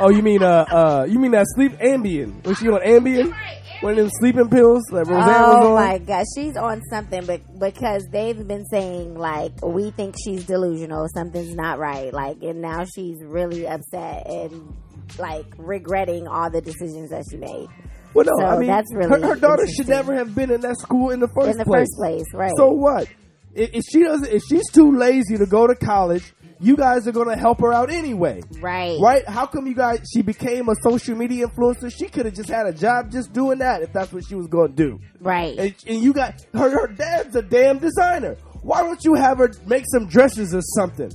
[0.00, 2.44] Oh, you mean uh uh you mean that sleep Ambien?
[2.44, 3.32] Was she on Ambien?
[3.32, 7.24] right, One of them sleeping pills that Roseanne was Oh my gosh, she's on something,
[7.26, 12.12] but because they've been saying like we think she's delusional, something's not right.
[12.12, 14.74] Like, and now she's really upset and
[15.18, 17.68] like regretting all the decisions that she made.
[18.14, 20.60] Well, no, So I mean, that's really her, her daughter should never have been in
[20.62, 21.80] that school in the first In the place.
[21.82, 22.52] first place, right.
[22.56, 23.06] So what?
[23.54, 27.12] If, if she doesn't, if she's too lazy to go to college, you guys are
[27.12, 28.42] going to help her out anyway.
[28.60, 28.98] Right.
[29.00, 29.28] Right?
[29.28, 30.00] How come you guys?
[30.12, 31.92] She became a social media influencer.
[31.96, 34.46] She could have just had a job just doing that if that's what she was
[34.48, 35.00] going to do.
[35.20, 35.56] Right.
[35.58, 36.70] And, and you got her.
[36.70, 38.36] Her dad's a damn designer.
[38.62, 41.10] Why don't you have her make some dresses or something?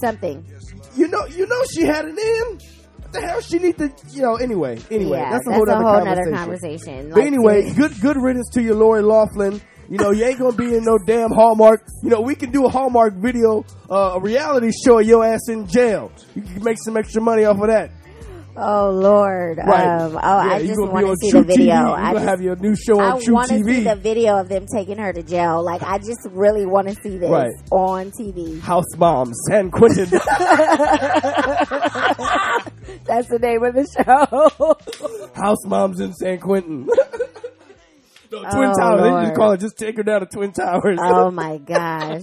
[0.00, 0.44] Something.
[0.96, 2.58] You know, you know she had it in.
[2.98, 3.40] What the hell?
[3.40, 4.36] She need to, you know.
[4.36, 6.30] Anyway, anyway, Yeah, that's a that's whole, a other, whole conversation.
[6.30, 7.08] nother conversation.
[7.10, 9.60] But Like, anyway, good good riddance to you, Lori Loughlin.
[9.92, 11.86] You know, you ain't gonna be in no damn Hallmark.
[12.02, 15.50] You know, we can do a Hallmark video, uh, a reality show of your ass
[15.50, 16.10] in jail.
[16.34, 17.90] You can make some extra money off of that.
[18.56, 19.58] Oh Lord!
[19.58, 20.00] Right.
[20.00, 21.74] Um, oh, Yeah, I just want to see True the video.
[21.74, 21.94] TV.
[21.94, 24.48] I just, have your new show on I True want to see the video of
[24.48, 25.62] them taking her to jail.
[25.62, 27.52] Like I just really want to see this Right.
[27.70, 28.60] on TV.
[28.60, 30.08] House Moms, San Quentin.
[33.04, 34.78] That's the name of the show.
[35.34, 36.88] House Moms in San Quentin.
[38.32, 39.02] No, Twin Oh, Towers.
[39.02, 39.24] They Lord.
[39.26, 39.60] just call it.
[39.60, 40.98] Just take her down to Twin Towers.
[41.00, 42.22] oh my gosh!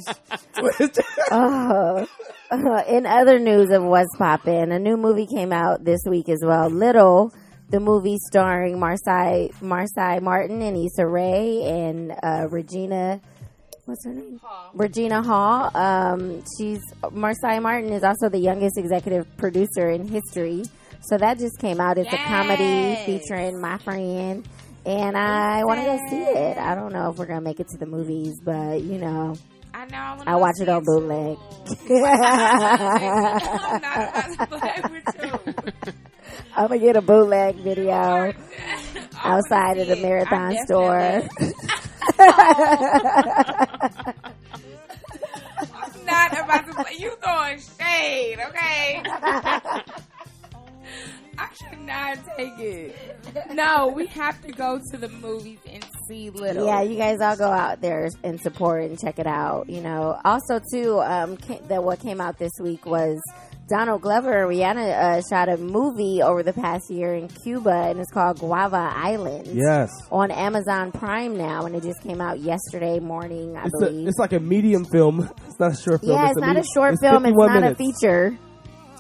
[1.32, 2.08] oh.
[2.88, 6.68] In other news of what's poppin', a new movie came out this week as well.
[6.68, 7.32] Little,
[7.70, 13.22] the movie starring Marsai, Marsai Martin and Issa Rae and uh, Regina.
[13.86, 14.40] What's her name?
[14.74, 15.70] Regina Hall.
[15.78, 20.64] Um, she's Marsai Martin is also the youngest executive producer in history.
[21.02, 21.98] So that just came out.
[22.00, 24.48] It's a comedy featuring my friend,
[24.86, 26.58] and I want to go see it.
[26.58, 29.36] I don't know if we're gonna make it to the movies, but you know,
[29.74, 30.24] I know.
[30.26, 31.38] I, I watch it on bootleg.
[31.90, 35.94] I'm not about to play with you.
[36.56, 37.94] I'm gonna get a bootleg video
[39.24, 41.22] outside of the marathon store.
[45.74, 46.96] I'm not about to play.
[46.98, 49.04] You throwing shade, okay?
[51.42, 52.96] I should not take it.
[53.54, 56.66] No, we have to go to the movies and see Little.
[56.66, 59.70] Yeah, you guys all go out there and support and check it out.
[59.70, 61.38] You know, also too, um,
[61.68, 63.18] that what came out this week was
[63.70, 68.00] Donald Glover and Rihanna uh, shot a movie over the past year in Cuba, and
[68.00, 69.48] it's called Guava Island.
[69.48, 69.90] Yes.
[70.12, 74.08] on Amazon Prime now, and it just came out yesterday morning, I It's, a, believe.
[74.08, 75.30] it's like a medium film.
[75.48, 76.14] It's not a short film.
[76.14, 77.26] yeah, it's, not a medium- short it's film.
[77.26, 77.80] It's not minutes.
[77.80, 78.38] a feature.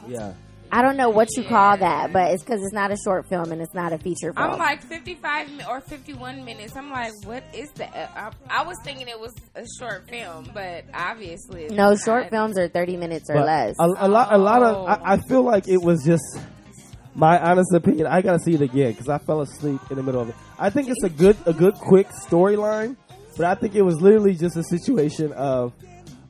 [0.07, 0.33] Yeah.
[0.71, 3.51] I don't know what you call that, but it's because it's not a short film
[3.51, 4.51] and it's not a feature film.
[4.51, 6.75] I'm like 55 or 51 minutes.
[6.75, 8.11] I'm like, what is that?
[8.15, 11.99] I, I was thinking it was a short film, but obviously it's no, not.
[11.99, 13.75] short films are 30 minutes or But less.
[13.79, 14.75] A, a lot, a lot of.
[14.75, 14.85] Oh.
[14.85, 16.39] I, I feel like it was just
[17.15, 18.07] my honest opinion.
[18.07, 20.35] I gotta see it again because I fell asleep in the middle of it.
[20.59, 22.95] I think it's a good, a good, quick storyline,
[23.37, 25.73] but I think it was literally just a situation of.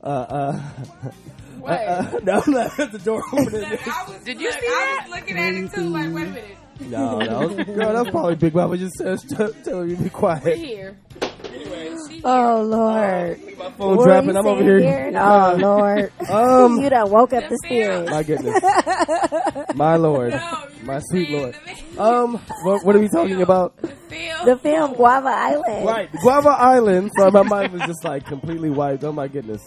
[0.02, 0.62] Uh, uh,
[1.60, 1.72] What?
[1.72, 3.64] uh, uh, no, I'm not at the door opening.
[3.66, 5.08] I was, Did you look, see I that?
[5.10, 5.82] was looking at it too.
[5.90, 6.58] Like, wait a minute.
[6.82, 9.24] no, that was, girl, that was probably Big Mama just says,
[9.64, 10.58] telling me to be We're quiet.
[10.58, 10.98] here.
[11.44, 13.40] Anyway, she oh Lord,
[13.78, 14.38] Phone What dropping.
[14.38, 15.12] I'm over saying, here.
[15.16, 18.08] Oh Lord, Um, you done woke up the The film.
[18.08, 18.10] spirit.
[18.12, 21.56] my goodness, my lord, No, my sweet lord.
[21.98, 23.78] Um, what, what are we talking about?
[24.08, 24.46] film.
[24.46, 25.86] The film Guava Island.
[25.86, 27.12] Right, Guava Island.
[27.18, 29.04] Sorry, my mind was just like completely wiped.
[29.04, 29.62] Oh my goodness.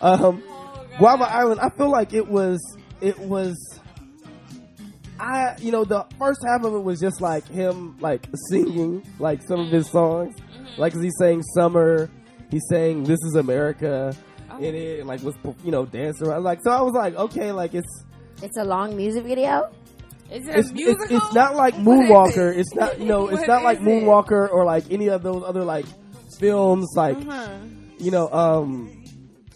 [0.00, 0.42] Um,
[0.98, 1.60] Guava Island.
[1.60, 2.60] I feel like it was.
[3.00, 3.56] It was.
[5.18, 9.40] I, you know, the first half of it was just like him, like singing, like
[9.42, 10.36] some of his songs,
[10.76, 12.10] like 'cause he sang "Summer,"
[12.50, 14.14] he sang "This Is America"
[14.60, 15.34] in it, and like was
[15.64, 16.44] you know dancing around.
[16.44, 18.04] Like so, I was like, okay, like it's
[18.42, 19.70] It's a long music video.
[20.30, 21.16] Is it it's, it's, musical?
[21.16, 22.52] it's not like What is Moonwalker.
[22.52, 22.58] it?
[22.60, 23.88] It's not you know it's not like is it?
[23.88, 25.86] Moonwalker or like any of those other like
[26.38, 27.48] films like Uh-huh.
[27.98, 29.04] you know um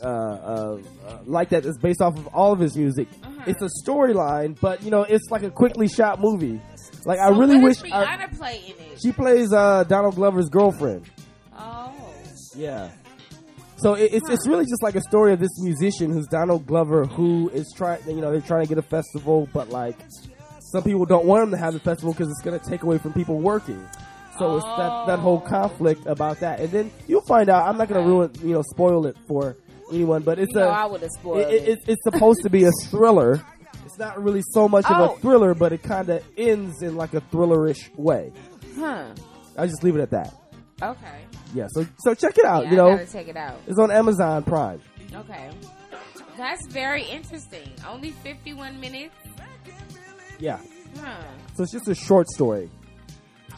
[0.03, 0.79] uh, uh,
[1.27, 3.09] like that is based off of all of his music.
[3.23, 3.43] Uh-huh.
[3.47, 6.61] It's a storyline, but you know it's like a quickly shot movie.
[7.05, 9.01] Like I really wish I, play in it?
[9.03, 11.09] she plays uh Donald Glover's girlfriend.
[11.57, 11.93] Oh.
[12.55, 12.91] Yeah.
[13.77, 17.07] So it, it's it's really just like a story of this musician who's Donald Glover
[17.07, 19.97] who is trying you know they're trying to get a festival but like
[20.71, 22.99] some people don't want him to have the festival because it's going to take away
[22.99, 23.85] from people working.
[24.39, 27.67] So it's that that whole conflict about that, and then you'll find out.
[27.67, 29.57] I'm not going to ruin you know spoil it for
[29.93, 32.65] anyone, but it's You know a I would've spoiled it, it, it's supposed to be
[32.65, 33.43] a thriller.
[33.85, 35.15] It's not really so much of Oh.
[35.15, 38.33] a thriller, but it kind of ends in like a thrillerish way.
[38.77, 39.07] Huh.
[39.59, 40.35] I just leave it at that.
[40.83, 41.21] Okay.
[41.55, 42.65] Yeah, so so check it out.
[42.65, 43.61] Yeah, you know, I gotta check it out.
[43.67, 44.81] it's on Amazon Prime.
[45.15, 45.51] Okay.
[46.39, 47.69] That's very interesting.
[47.87, 49.15] Only 51 minutes.
[50.39, 50.59] Yeah.
[51.03, 51.17] Huh.
[51.55, 52.71] So it's just a short story.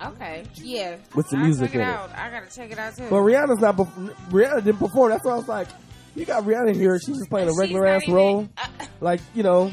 [0.04, 0.42] Okay.
[0.56, 0.96] Yeah.
[1.14, 2.10] With the I'll music check it in it.
[2.18, 3.06] I gotta check it out too.
[3.08, 3.76] But Rihanna's not.
[3.76, 5.10] perf- Rihanna didn't perform.
[5.10, 5.68] That's why I was like,
[6.14, 6.98] you got Rihanna here.
[6.98, 8.48] She's just playing a regular ass even- role.
[9.00, 9.72] like you know.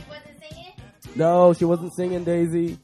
[1.15, 2.77] No, she wasn't singing Daisy.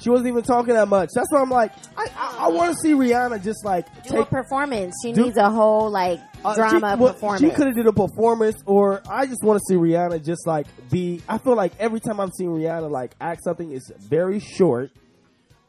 [0.00, 1.10] She wasn't even talking that much.
[1.14, 4.18] That's why I'm like, I I, I want to see Rihanna just like Do a
[4.20, 4.94] take performance.
[5.02, 7.42] She Do- needs a whole like uh, drama she, well, performance.
[7.42, 10.66] She could have did a performance, or I just want to see Rihanna just like
[10.90, 11.20] be.
[11.28, 14.90] I feel like every time I've seen Rihanna like act something, it's very short.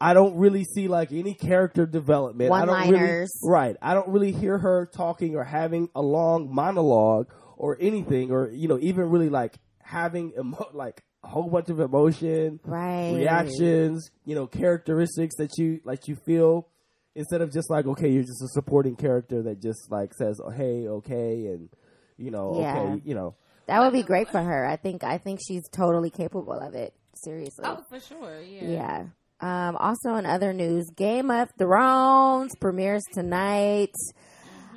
[0.00, 2.50] I don't really see like any character development.
[2.52, 3.30] I don't really, One-liners.
[3.44, 3.76] right?
[3.82, 8.66] I don't really hear her talking or having a long monologue or anything, or you
[8.68, 14.34] know, even really like having emo- like a whole bunch of emotion, right reactions, you
[14.34, 16.66] know, characteristics that you like you feel
[17.14, 20.48] instead of just like okay, you're just a supporting character that just like says, oh,
[20.50, 21.68] "Hey, okay," and
[22.16, 22.78] you know, Yeah.
[22.80, 23.34] okay, you know,
[23.66, 24.66] That would be great for her.
[24.66, 25.04] I think.
[25.04, 26.94] I think she's totally capable of it.
[27.14, 27.64] Seriously.
[27.68, 28.40] oh, for sure.
[28.40, 28.64] Yeah.
[28.64, 29.06] Yeah.
[29.40, 33.94] Um, also, in other news, Game of Thrones premieres tonight.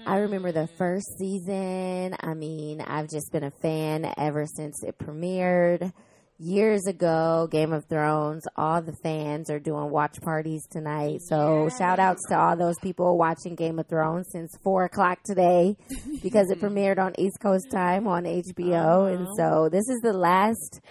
[0.06, 2.16] I remember the first season.
[2.20, 5.92] I mean, I've just been a fan ever since it premiered
[6.40, 7.48] years ago.
[7.52, 8.44] Game of Thrones.
[8.56, 11.20] All the fans are doing watch parties tonight.
[11.28, 15.76] So, shout outs to all those people watching Game of Thrones since four o'clock today
[16.22, 19.14] because it premiered on East Coast time on HBO.
[19.14, 20.82] And so, this is the last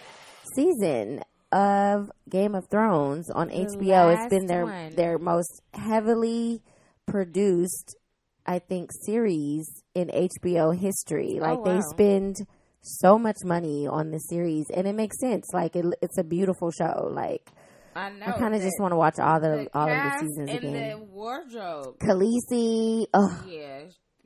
[0.55, 1.23] season
[1.53, 4.13] of Game of Thrones on HBO.
[4.13, 4.95] It's been their one.
[4.95, 6.61] their most heavily
[7.05, 7.95] produced,
[8.45, 11.37] I think, series in HBO history.
[11.39, 12.37] Oh, like Oh, they spend
[12.81, 15.45] so much money on the series, and it makes sense.
[15.53, 17.09] Like it, it's a beautiful show.
[17.11, 17.49] Like
[17.95, 18.25] I know.
[18.27, 20.73] I kind of just want to watch all the, all of the seasons and again.
[20.99, 21.99] the wardrobe.
[21.99, 23.81] Khaleesi, oh Yeah.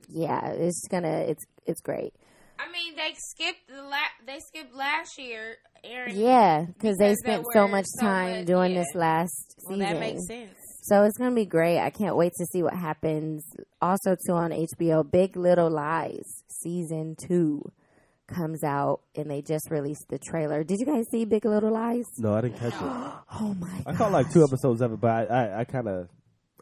[0.08, 2.14] yeah, it's gonna it's it's great.
[2.60, 5.58] I mean, they skipped the la- they skipped last year.
[5.84, 8.80] Aaron, Yeah, because they spent so much so time much- doing yeah.
[8.80, 9.93] this last Well, season.
[9.93, 10.53] that makes sense.
[10.84, 11.80] So it's gonna be great.
[11.80, 13.43] I can't wait to see what happens.
[13.82, 17.72] Also, too on HBO, Big Little Lies season two
[18.28, 20.64] comes out, and they just released the trailer.
[20.64, 22.05] Did you guys see Big Little Lies?
[22.18, 22.80] no, I didn't catch it.
[23.39, 23.84] Oh my!
[23.86, 26.10] I caught like two episodes of it, but I, I, I kind of,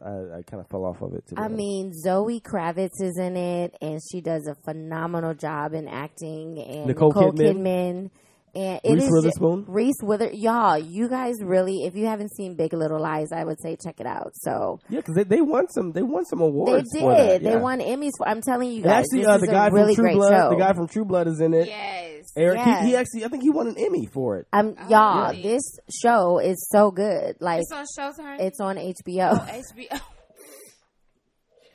[0.04, 1.26] I, I kind of fell off of it.
[1.28, 1.56] To be I honest.
[1.56, 6.58] mean, Zoe Kravitz is in it, and she does a phenomenal job in acting.
[6.58, 7.56] And Nicole Nicole, Kidman.
[7.56, 8.10] Kidman.
[8.56, 9.64] And it Reese is ju- Witherspoon?
[9.68, 13.60] Reese Wither, y'all, you guys really, if you haven't seen Big Little Lies, I would
[13.60, 14.30] say check it out.
[14.34, 16.88] So yeah, because they, they won some, they won some awards.
[16.92, 17.04] they did.
[17.04, 18.12] For that, They won Emmys.
[18.16, 20.04] For, I'm telling you And guys, actually, this uh, the is guy a really from
[20.04, 20.48] True great Blood, show.
[20.50, 21.68] the guy from True Blood is in it.
[21.68, 22.24] Yes.
[22.34, 22.82] Eric, Yeah.
[22.82, 24.46] he, he actually, I think he won an Emmy for it.
[24.52, 25.42] Um, Oh, y'all, really?
[25.42, 25.62] this
[26.02, 27.36] show is so good.
[27.40, 28.40] Like It's on Showtime.
[28.40, 29.32] it's on HBO.
[29.32, 30.00] oh, HBO.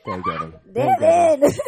[0.03, 0.53] Dang, Devin.
[0.73, 1.39] Dang, Devin.
[1.41, 1.59] Devin.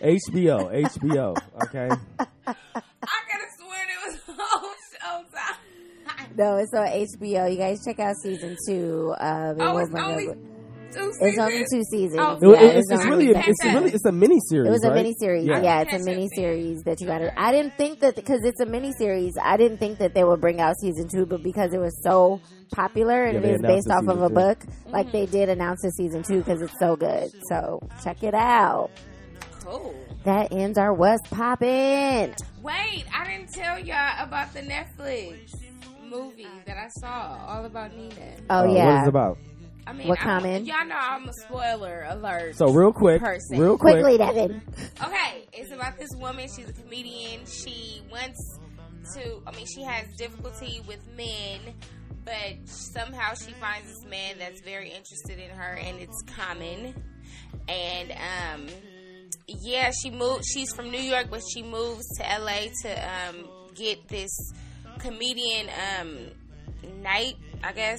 [0.00, 1.36] HBO, HBO.
[1.64, 1.88] Okay.
[2.46, 6.27] I could have sworn it was on Showtime.
[6.38, 7.50] No, it's on HBO.
[7.50, 9.14] You guys check out season two.
[9.18, 11.38] Um, it Oh, it's only up- two It's seasons.
[11.38, 12.20] only two seasons.
[12.20, 14.68] Oh, It- Yeah, it's, it's only really, a, it's really, it's a mini series.
[14.68, 14.94] It was a right?
[14.94, 15.44] mini series.
[15.46, 15.60] Yeah.
[15.62, 17.38] Yeah, it's a Catch mini series that you got to.
[17.38, 19.34] I didn't think that because it's a mini series.
[19.42, 22.40] I didn't think that they would bring out season two, but because it was so
[22.72, 24.34] popular and Yeah, it they based off of season a two.
[24.34, 27.30] book, like they did announce a season two because it's so good.
[27.50, 28.88] So check it out.
[29.64, 29.94] Cool.
[30.24, 32.34] That ends our what's poppin'.
[32.62, 35.54] Wait, I didn't tell y'all about the Netflix
[36.08, 38.14] movie that I saw, all about Nina.
[38.50, 38.84] Oh, Uh, yeah.
[38.86, 39.38] What is it about?
[39.86, 40.66] I mean, What I'm- Common?
[40.66, 42.56] Y'all know I'm a spoiler alert.
[42.56, 43.58] So real quick, person.
[43.58, 43.94] real quick.
[44.02, 44.60] Quickly, Devin.
[45.02, 46.46] Okay, it's about this woman.
[46.54, 47.46] She's a comedian.
[47.46, 48.58] She wants
[49.14, 49.40] to.
[49.46, 51.60] I mean, she has difficulty with men,
[52.24, 56.94] but somehow she finds this man that's very interested in her, and it's Common.
[57.66, 58.66] And um,
[59.46, 60.44] yeah, she moved.
[60.52, 64.30] She's from New York, but she moves to LA to um, get this
[64.98, 65.68] comedian
[66.00, 66.18] um,
[67.02, 67.98] night, I guess.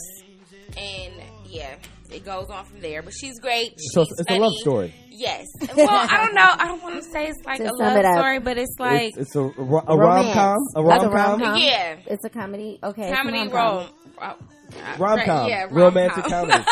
[0.77, 1.13] And
[1.45, 1.75] yeah,
[2.11, 3.01] it goes on from there.
[3.01, 3.73] But she's great.
[3.93, 4.93] So it's, it's a love story.
[5.09, 5.45] Yes.
[5.75, 6.47] Well, I don't know.
[6.47, 9.17] I don't want to say it's like To a love story, but it's like it's,
[9.17, 10.57] it's a, ro- a rom com.
[10.75, 11.11] A rom com.
[11.11, 11.57] rom-com?
[11.57, 11.97] Yeah.
[12.05, 12.79] It's a comedy.
[12.83, 13.11] Okay.
[13.11, 13.89] comedy rom-com.
[14.19, 14.35] rom.
[14.71, 15.49] uh, Rom com.
[15.49, 16.49] Yeah, Romantic rom-com.
[16.49, 16.65] comedy.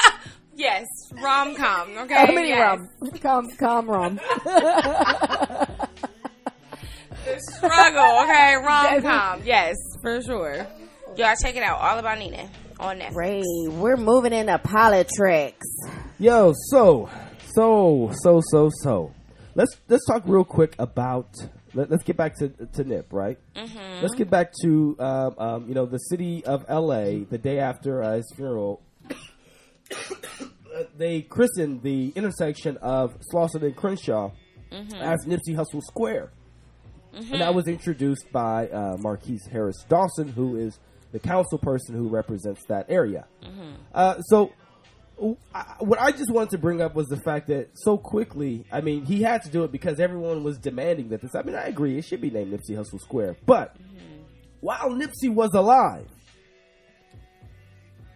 [0.55, 0.85] yes,
[1.21, 1.97] rom com.
[1.97, 2.25] Okay.
[2.27, 2.79] Comedy yes.
[2.79, 3.11] rom.
[3.19, 4.19] Com, com rom.
[7.25, 8.23] The struggle.
[8.23, 9.41] Okay, rom com.
[9.43, 10.67] Yes, for sure.
[11.15, 11.79] Y'all check it out.
[11.79, 13.15] All about Nina on Netflix.
[13.15, 15.65] Ray, we're moving into politics.
[16.19, 17.09] Yo, so,
[17.55, 19.13] so, so, so, so.
[19.55, 21.29] Let's let's talk real quick about.
[21.73, 23.37] Let, us get back to to Nip, right?
[23.55, 24.01] Mhm.
[24.01, 27.23] Let's get back to um, um, you know the city of L.A.
[27.23, 29.13] The day after uh, his funeral, uh,
[30.97, 34.31] they christened the intersection of Slauson and Crenshaw
[34.71, 34.93] Mhm.
[35.01, 36.31] as Nipsey Hussle Square,
[37.13, 37.31] Mhm.
[37.31, 40.79] and that was introduced by uh, Marqueece Harris Dawson, who is
[41.11, 43.25] the council person who represents that area.
[43.43, 43.73] Mhm.
[43.93, 44.51] Uh, so,
[45.55, 48.81] I, what I just wanted to bring up was the fact that so quickly, I
[48.81, 51.33] mean, he had to do it because everyone was demanding that this.
[51.33, 53.37] I mean, I agree, it should be named Nipsey Hussle Square.
[53.45, 53.75] But
[54.61, 56.07] while Nipsey was alive,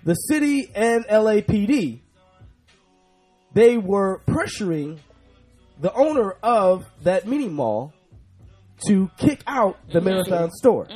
[0.04, 2.02] the city and LAPD
[3.54, 4.98] they were pressuring
[5.80, 7.94] the owner of that mini mall
[8.88, 10.88] to kick out the marathon store.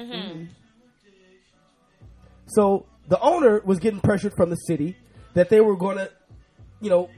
[2.47, 4.95] So the owner was getting pressured from the city
[5.33, 6.09] that they were going to,
[6.81, 7.09] you know,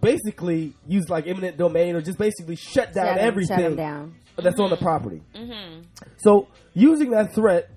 [0.00, 4.14] basically use like eminent domain or just basically shut down everything shut down.
[4.36, 5.22] that's on the property.
[5.34, 5.82] Mm-hmm.
[6.18, 7.70] So using that threat,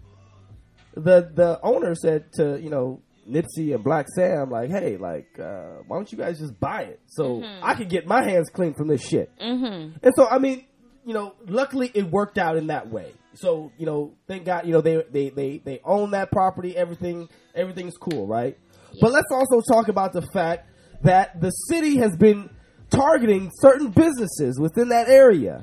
[0.96, 5.82] the the owner said to you know Nipsey and Black Sam like, hey, like, uh,
[5.88, 7.60] why don't you guys just buy it so Mhm.
[7.62, 9.32] I can get my hands clean from this shit.
[9.40, 9.98] Mm-hmm.
[10.04, 10.66] And so I mean,
[11.06, 13.14] you know, luckily it worked out in that way.
[13.36, 16.76] So you know, thank God, you know they they they they own that property.
[16.76, 18.58] Everything everything's cool, right?
[19.02, 20.70] But let's also talk about the fact
[21.04, 22.50] that the city has been
[22.90, 25.62] targeting certain businesses within that area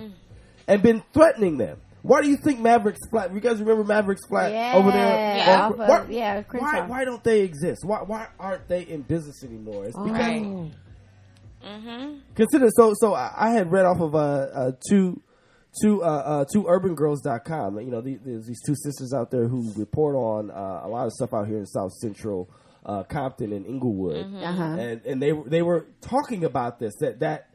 [0.69, 1.81] and been threatening them.
[2.03, 3.33] Why do you think Mavericks Flat?
[3.33, 5.37] You guys remember Mavericks Flat Yeah, over there?
[5.37, 7.85] yeah, on- of- why, yeah, why, why don't they exist?
[7.85, 9.87] Why why aren't they in business anymore?
[9.87, 10.71] It's because Right.
[11.65, 12.19] Mm-hmm.
[12.35, 15.23] consider so so I, I had read off of uh, uh two
[15.81, 19.73] two uh, uh two urbangirls.com you know the, there's these two sisters out there who
[19.77, 22.51] report on uh, a lot of stuff out here in south central
[22.85, 24.43] uh compton and inglewood Mhm.
[24.43, 24.63] Uh-huh.
[24.81, 27.49] and and they were they were talking about this that that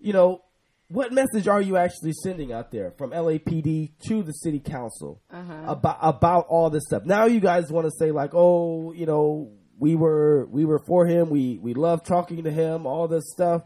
[0.00, 0.42] you know
[0.88, 5.54] what message are you actually sending out there from LAPD to the city council Uh-huh.
[5.66, 7.04] about about all this stuff?
[7.06, 11.06] Now you guys want to say like, oh, you know, we were we were for
[11.06, 13.62] him, we we love talking to him, all this stuff,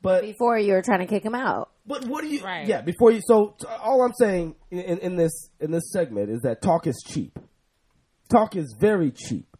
[0.00, 1.68] but Before you were trying to kick him out.
[1.86, 2.40] But what do you?
[2.68, 3.20] Yeah, before you.
[3.24, 6.86] So t- all I'm saying in, in, in this in this segment is that talk
[6.86, 7.38] is cheap.
[8.30, 9.56] Talk is very cheap.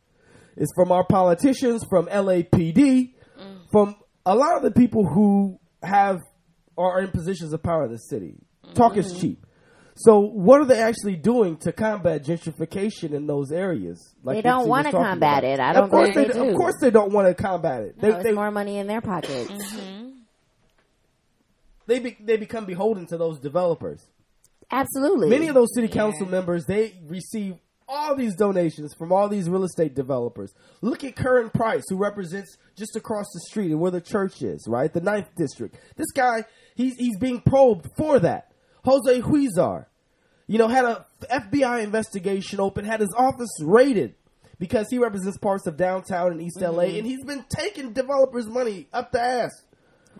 [0.57, 3.15] It's from our politicians, from LAPD,
[3.71, 6.21] from a lot of the people who have
[6.79, 8.37] are in positions of power in the city.
[8.75, 9.45] Talk is cheap.
[9.95, 14.15] So what are they actually doing to combat gentrification in those areas?
[14.25, 15.45] They don't wanna combat about?
[15.45, 15.61] it.
[15.61, 18.01] I don't of course they Of course they don't want to combat it.
[18.01, 19.51] They, No, it's they, more money in their pockets.
[19.51, 20.02] Mm-hmm.
[21.93, 24.07] They, be, they become beholden to those developers.
[24.71, 25.29] Absolutely.
[25.29, 29.65] Many of those city council members they receive all these donations from all these real
[29.65, 30.55] estate developers.
[30.81, 34.67] Look at Curren Price, who represents just across the street and where the church is,
[34.67, 34.91] right?
[34.91, 35.77] The ninth district.
[35.97, 38.53] This guy, he's he's being probed for that.
[38.85, 39.87] Jose Huizar,
[40.47, 44.15] you know, had a FBI investigation open, had his office raided
[44.59, 46.99] because he represents parts of downtown and East LA, Mhm.
[46.99, 49.51] and he's been taking developers' money up the ass.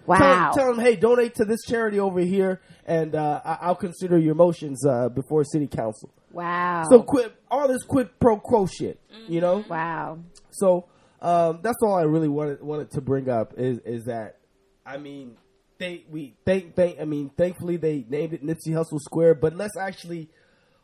[0.07, 0.19] Wow.
[0.19, 4.19] Tell, tell them, hey, donate to this charity over here, and uh, I- I'll consider
[4.19, 6.11] your motions uh, before city council.
[6.33, 6.85] Wow.
[6.91, 9.65] So quit all this quid pro quo shit, you know?
[9.69, 10.19] Wow.
[10.51, 10.87] So
[11.21, 14.39] um, that's all I really wanted wanted to bring up is is that
[14.85, 15.37] I mean
[15.79, 19.77] they we thank thank I mean thankfully they named it Nipsey Hussle Square, but let's
[19.77, 20.31] actually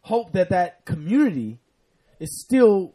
[0.02, 1.58] hope that that community
[2.20, 2.94] is still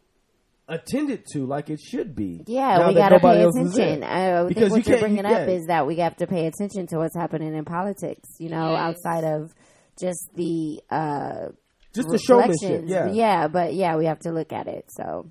[0.68, 2.42] attended to like it should be.
[2.46, 4.02] Yeah, we got to nobody pay else is attention.
[4.04, 6.46] I think Because what you you're bringing you- up is that we have to pay
[6.46, 8.28] attention to what's happening in politics.
[8.38, 9.54] You know, outside of
[10.00, 11.48] just the uh,
[11.94, 13.10] Just the showmanship, yeah.
[13.12, 13.48] yeah.
[13.48, 14.86] But yeah, we have to look at it.
[14.90, 15.30] So,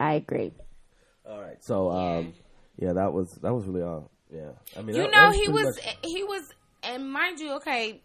[0.00, 0.52] I agree.
[1.28, 1.62] All right.
[1.62, 2.34] So um
[2.76, 4.10] yeah, that was that was really all.
[4.30, 4.50] Yeah.
[4.76, 6.42] I mean you that- know that he was much- he was
[6.82, 8.02] and mind you okay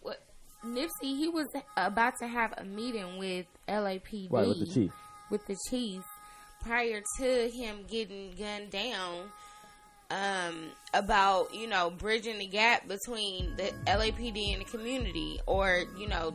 [0.00, 0.18] what,
[0.64, 1.46] nipsey he was
[1.76, 4.90] about to have a meeting with lapd Right, with the chief.
[5.32, 6.02] With the chief
[6.62, 9.24] prior to him getting gunned down
[10.10, 16.06] um about you know bridging the gap between the lapd and the community or you
[16.06, 16.32] know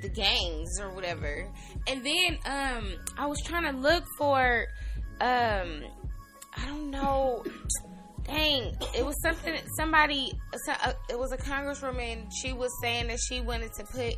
[0.00, 1.46] the gangs or whatever
[1.86, 4.66] and then um i was trying to look for
[5.20, 5.84] um
[6.56, 7.44] i don't know
[8.24, 9.54] Dang, it was something.
[9.76, 10.32] Somebody,
[10.68, 12.30] uh, it was a congresswoman.
[12.40, 14.14] She was saying that she wanted to put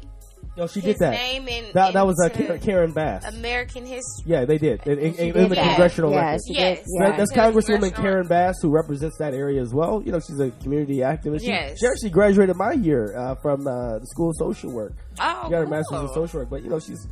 [0.57, 1.11] No, she his did that.
[1.11, 1.65] name in.
[1.75, 3.25] that that was uh, into Karen Bass.
[3.25, 4.25] American history.
[4.25, 4.87] Yeah, they did.
[4.87, 5.67] In, in, She in did the that.
[5.67, 6.41] congressional Yeah, record.
[6.47, 6.61] she did.
[6.79, 6.85] Yes.
[7.01, 10.01] That- that's Congresswoman Karen Bass, who represents that area as well.
[10.05, 11.41] You know, she's a community activist.
[11.41, 11.77] She, Yes.
[11.81, 14.93] she actually graduated my year uh, from uh, the School of Social Work.
[15.21, 16.51] Oh, she got her master's in social work.
[16.51, 17.09] But you know, she's,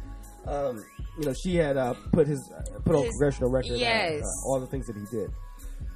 [0.46, 0.84] um,
[1.18, 4.22] you know, she had uh, put his uh, put on His- congressional record yes.
[4.22, 5.30] uh, all the things that he did.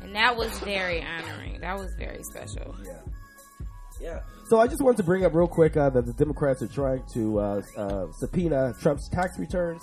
[0.02, 1.60] And that was very honoring.
[1.60, 2.74] That was very special.
[2.84, 3.00] Yeah.
[4.00, 4.20] Yeah.
[4.48, 7.02] So I just wanted to bring up real quick uh, that the Democrats are trying
[7.14, 9.82] to uh, uh, subpoena Trump's tax returns.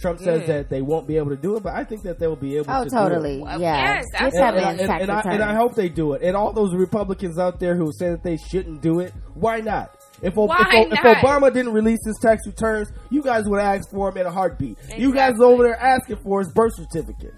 [0.00, 0.46] Trump says Mm.
[0.48, 2.56] that they won't be able to do it, but I think that they will be
[2.56, 3.38] able Oh, to totally.
[3.38, 3.60] do it.
[3.60, 3.94] Yeah.
[3.94, 6.22] Yes, Just And, have and, and- tax and I, and I hope they do it.
[6.22, 9.96] And all those Republicans out there who say that they shouldn't do it, why not?
[10.20, 11.16] If, O- Why if, O- if?
[11.18, 14.76] Obama didn't release his tax returns, you guys would ask for him in a heartbeat.
[14.96, 15.46] You guys Exactly.
[15.46, 17.32] over there asking for his birth certificate.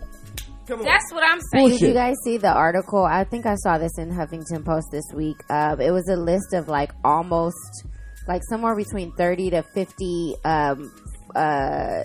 [0.67, 0.85] Come on.
[0.85, 1.69] That's what I'm saying.
[1.71, 3.05] Did you guys see the article?
[3.05, 5.37] I think I saw this in Huffington Post this week.
[5.49, 7.57] Uh, it was a list of like almost,
[8.27, 10.93] like somewhere between 30 to 50 um,
[11.35, 12.05] uh,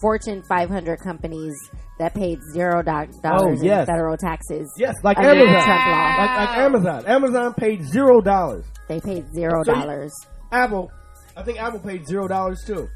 [0.00, 1.54] Fortune 500 companies
[1.98, 3.80] that paid zero doc- dollars Oh, yes.
[3.88, 4.72] in federal taxes.
[4.76, 5.46] Yes, like Amazon.
[5.46, 6.16] Trump law.
[6.18, 7.06] Like, like Amazon.
[7.06, 8.64] Amazon paid zero dollars.
[8.88, 10.12] They paid zero So dollars.
[10.50, 10.90] Apple,
[11.36, 12.88] I think Apple paid zero dollars too.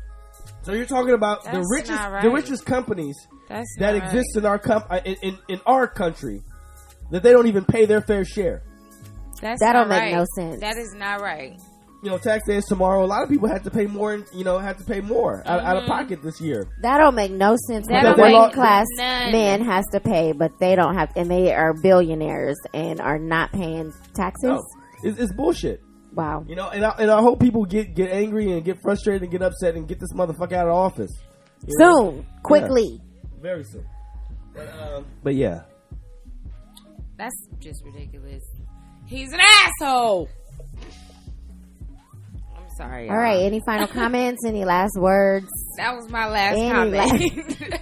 [0.66, 3.16] So you're talking about the richest, not the richest companies
[3.48, 6.42] That's that not exist in our com- uh, in, in in our country
[7.12, 8.62] that they don't even pay their fair share.
[9.40, 10.14] That's That don't not make right.
[10.14, 10.60] no sense.
[10.60, 11.56] That is not right.
[12.02, 13.04] You know, tax day is tomorrow.
[13.04, 14.22] A lot of people had to pay more.
[14.34, 15.92] You know, had to pay more out, out of Mm-hmm.
[15.92, 16.68] pocket this year.
[16.82, 17.86] That don't make no sense.
[17.88, 19.32] That That don't a make working class none.
[19.32, 23.52] man has to pay, but they don't have, and they are billionaires and are not
[23.52, 24.44] paying taxes.
[24.50, 24.62] No,
[25.02, 25.80] it's, it's bullshit.
[26.16, 26.44] Wow.
[26.48, 29.30] You know, and I, and I hope people get get angry and get frustrated and
[29.30, 31.12] get upset and get this motherfucker out of office
[31.66, 31.92] You know?
[32.10, 33.00] Soon, quickly.
[33.40, 33.84] very soon.
[34.54, 35.62] But, um, but yeah,
[37.18, 38.42] That's just ridiculous.
[39.06, 40.28] He's an asshole.
[42.56, 43.08] I'm sorry.
[43.10, 43.22] All y'all.
[43.22, 43.42] right.
[43.42, 44.42] Any final comments?
[44.46, 45.46] Any last words?
[45.76, 47.60] That was my last Any comment.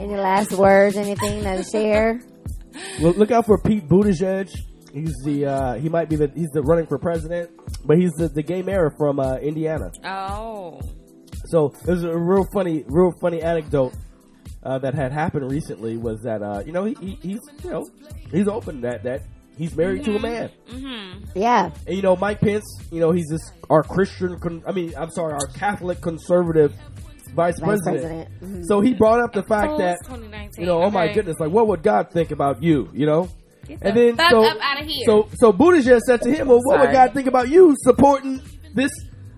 [0.00, 0.96] Any last words?
[0.96, 2.20] Anything to share?
[3.00, 4.50] Well, look out for Pete Buttigieg.
[4.92, 7.50] He's the uh, he might be the he's the running for president,
[7.84, 9.90] but he's the, the gay mayor from uh, Indiana.
[10.04, 10.80] oh.
[11.46, 13.92] So there's a real funny, real funny anecdote
[14.62, 17.84] uh, that had happened recently was that uh, you know he, he, he's you know
[18.30, 19.22] he's open that that
[19.58, 21.24] he's married to a man, Mm-hmm.
[21.38, 21.70] Yeah.
[21.86, 23.40] and you know Mike Pence, you know he's this
[23.70, 26.72] our Christian, con- I mean I'm sorry, our Catholic conservative
[27.34, 28.28] vice, Vice president.
[28.38, 28.40] president.
[28.62, 28.64] Mhm.
[28.66, 29.98] So he brought up the fact Oh, that
[30.58, 33.28] you know oh my goodness, like what would God think about you, you know?
[33.76, 35.04] Get And the then fuck so up outta here.
[35.06, 38.40] so so Buttigieg said to him, "Well, what would God think about you supporting
[38.74, 38.90] this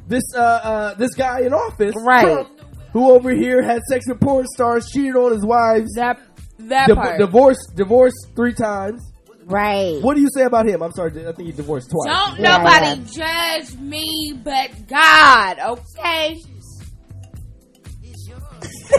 [0.09, 2.25] this uh, uh this guy in office, Right.
[2.25, 2.49] Trump,
[2.93, 6.19] who over here had sex with porn stars, cheated on his wives, That
[6.59, 7.19] that div- part.
[7.19, 9.03] divorced divorced three times.
[9.47, 10.01] Right.
[10.01, 10.83] What do you say about him?
[10.83, 12.07] I'm sorry, I think he divorced twice.
[12.17, 16.39] Don't Yeah, nobody judge me but God, okay?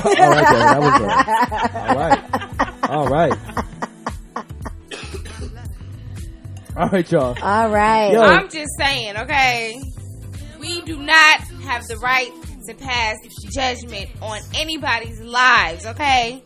[0.03, 1.05] All right, then, that was uh,
[1.79, 2.19] all right.
[2.89, 3.33] All right.
[6.77, 7.37] All right, y'all.
[7.41, 8.11] All right.
[8.11, 8.21] Yo.
[8.21, 9.81] I'm just saying, okay?
[10.59, 12.31] We do not have the right
[12.67, 13.15] to pass
[13.53, 16.43] judgment on anybody's lives, okay?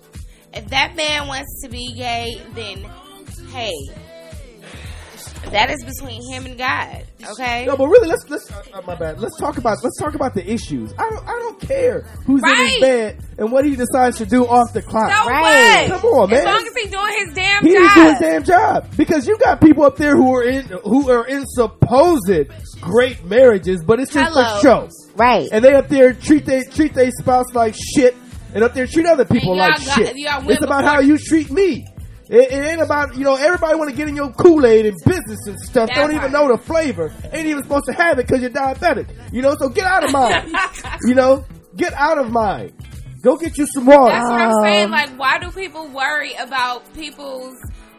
[0.53, 2.85] If that man wants to be gay, then
[3.49, 3.73] hey,
[5.51, 7.65] that is between him and God, okay?
[7.65, 9.19] No, but really, let's let's uh, uh, my bad.
[9.19, 10.93] Let's talk about let's talk about the issues.
[10.97, 14.45] I don't I don't care who's in his bed and what he decides to do
[14.45, 15.11] off the clock.
[15.11, 15.89] So Right.
[15.89, 16.01] what?
[16.01, 16.39] Come on, man.
[16.39, 17.81] As long as he's doing his damn He job.
[17.81, 20.65] needs to do his damn job because you got people up there who are in
[20.83, 22.29] who are in supposed
[22.81, 24.57] great marriages, but it's just Hello.
[24.57, 25.49] a show, Right.
[25.51, 28.15] and they up there treat they treat their spouse like shit,
[28.53, 30.13] and up there treat other people like got- shit.
[30.15, 31.85] It's about how you treat me.
[32.29, 34.95] It, it ain't about you know everybody want to get in your Kool Aid and
[35.03, 35.89] business and stuff.
[35.89, 37.11] That Don't even know the flavor.
[37.31, 39.09] Ain't even supposed to have it because you're diabetic.
[39.31, 40.53] You know, so get out of mine.
[41.05, 41.43] you know,
[41.75, 42.71] get out of mine.
[43.21, 44.13] Go get you some water.
[44.13, 44.85] That's what I'm saying.
[44.85, 47.55] Um, Like, why do people worry about people's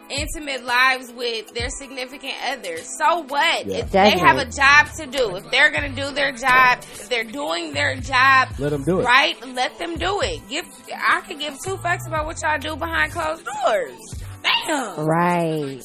[0.08, 2.88] intimate lives with their significant others?
[2.98, 3.66] So what?
[3.66, 3.78] Yeah.
[3.78, 7.24] If they have a job to do, if they're gonna do their job, if they're
[7.24, 9.04] doing their job, let them do it.
[9.04, 9.36] Right?
[9.48, 10.40] Let them do it.
[10.48, 10.64] Give.
[10.94, 14.19] I could give two fucks about what y'all do behind closed doors.
[14.42, 15.80] Damn, Right.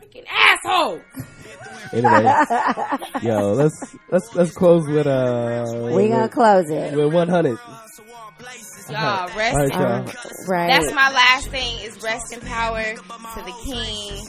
[0.00, 1.00] freaking asshole.
[1.92, 2.34] Anyway,
[3.22, 5.64] yo, let's let's let's close with uh.
[5.94, 6.94] We gonna close it.
[6.94, 7.58] with 100.
[8.90, 9.54] Y'all rest.
[9.54, 9.92] All right, y'all.
[9.92, 10.06] Um,
[10.48, 10.70] right.
[10.70, 14.26] That's my last thing is rest in power to the king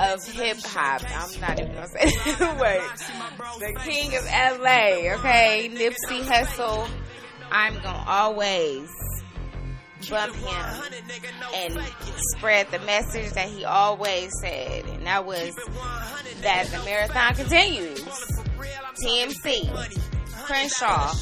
[0.00, 1.02] of hip hop.
[1.04, 2.06] I'm not even gonna say
[2.38, 3.60] that word.
[3.60, 5.70] The king of LA, okay?
[5.72, 6.88] Nipsey Hussle.
[7.50, 8.88] I'm gonna always
[10.10, 10.92] bump him
[11.54, 11.78] and
[12.36, 15.54] spread the message that he always said, and that was
[16.42, 18.04] that the marathon continues.
[19.04, 19.70] TMC,
[20.44, 21.12] Crenshaw,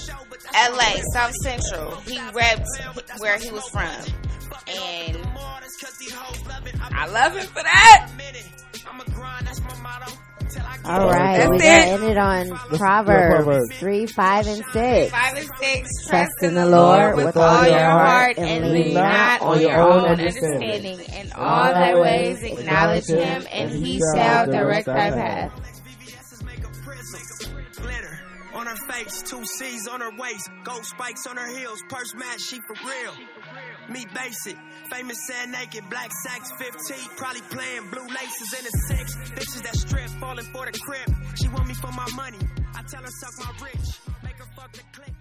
[0.54, 1.96] LA, South Central.
[1.96, 2.66] He repped
[3.18, 3.90] where he was from.
[4.68, 5.18] And
[6.92, 8.10] I love him for that.
[10.88, 11.38] All right.
[11.38, 11.60] That's we it.
[11.60, 13.76] gotta end it on Proverbs, Proverbs.
[13.78, 15.10] 3, 5, and 6.
[15.10, 16.06] Five and six.
[16.08, 21.00] Trust in the Lord with all your heart and lean not on your own understanding.
[21.00, 25.52] In all thy ways acknowledge him, and he shall direct thy path.
[27.76, 28.18] Glitter
[28.54, 32.40] on her face, two C's on her waist, gold spikes on her heels, purse match,
[32.40, 33.14] she for real.
[33.90, 34.56] Me basic,
[34.90, 39.16] famous and naked, black sacks 15, probably playing blue laces in the six.
[39.34, 41.08] Bitches that strip, falling for the crib.
[41.40, 42.38] She want me for my money.
[42.74, 43.88] I tell her suck my rich,
[44.22, 45.14] make her fuck the click,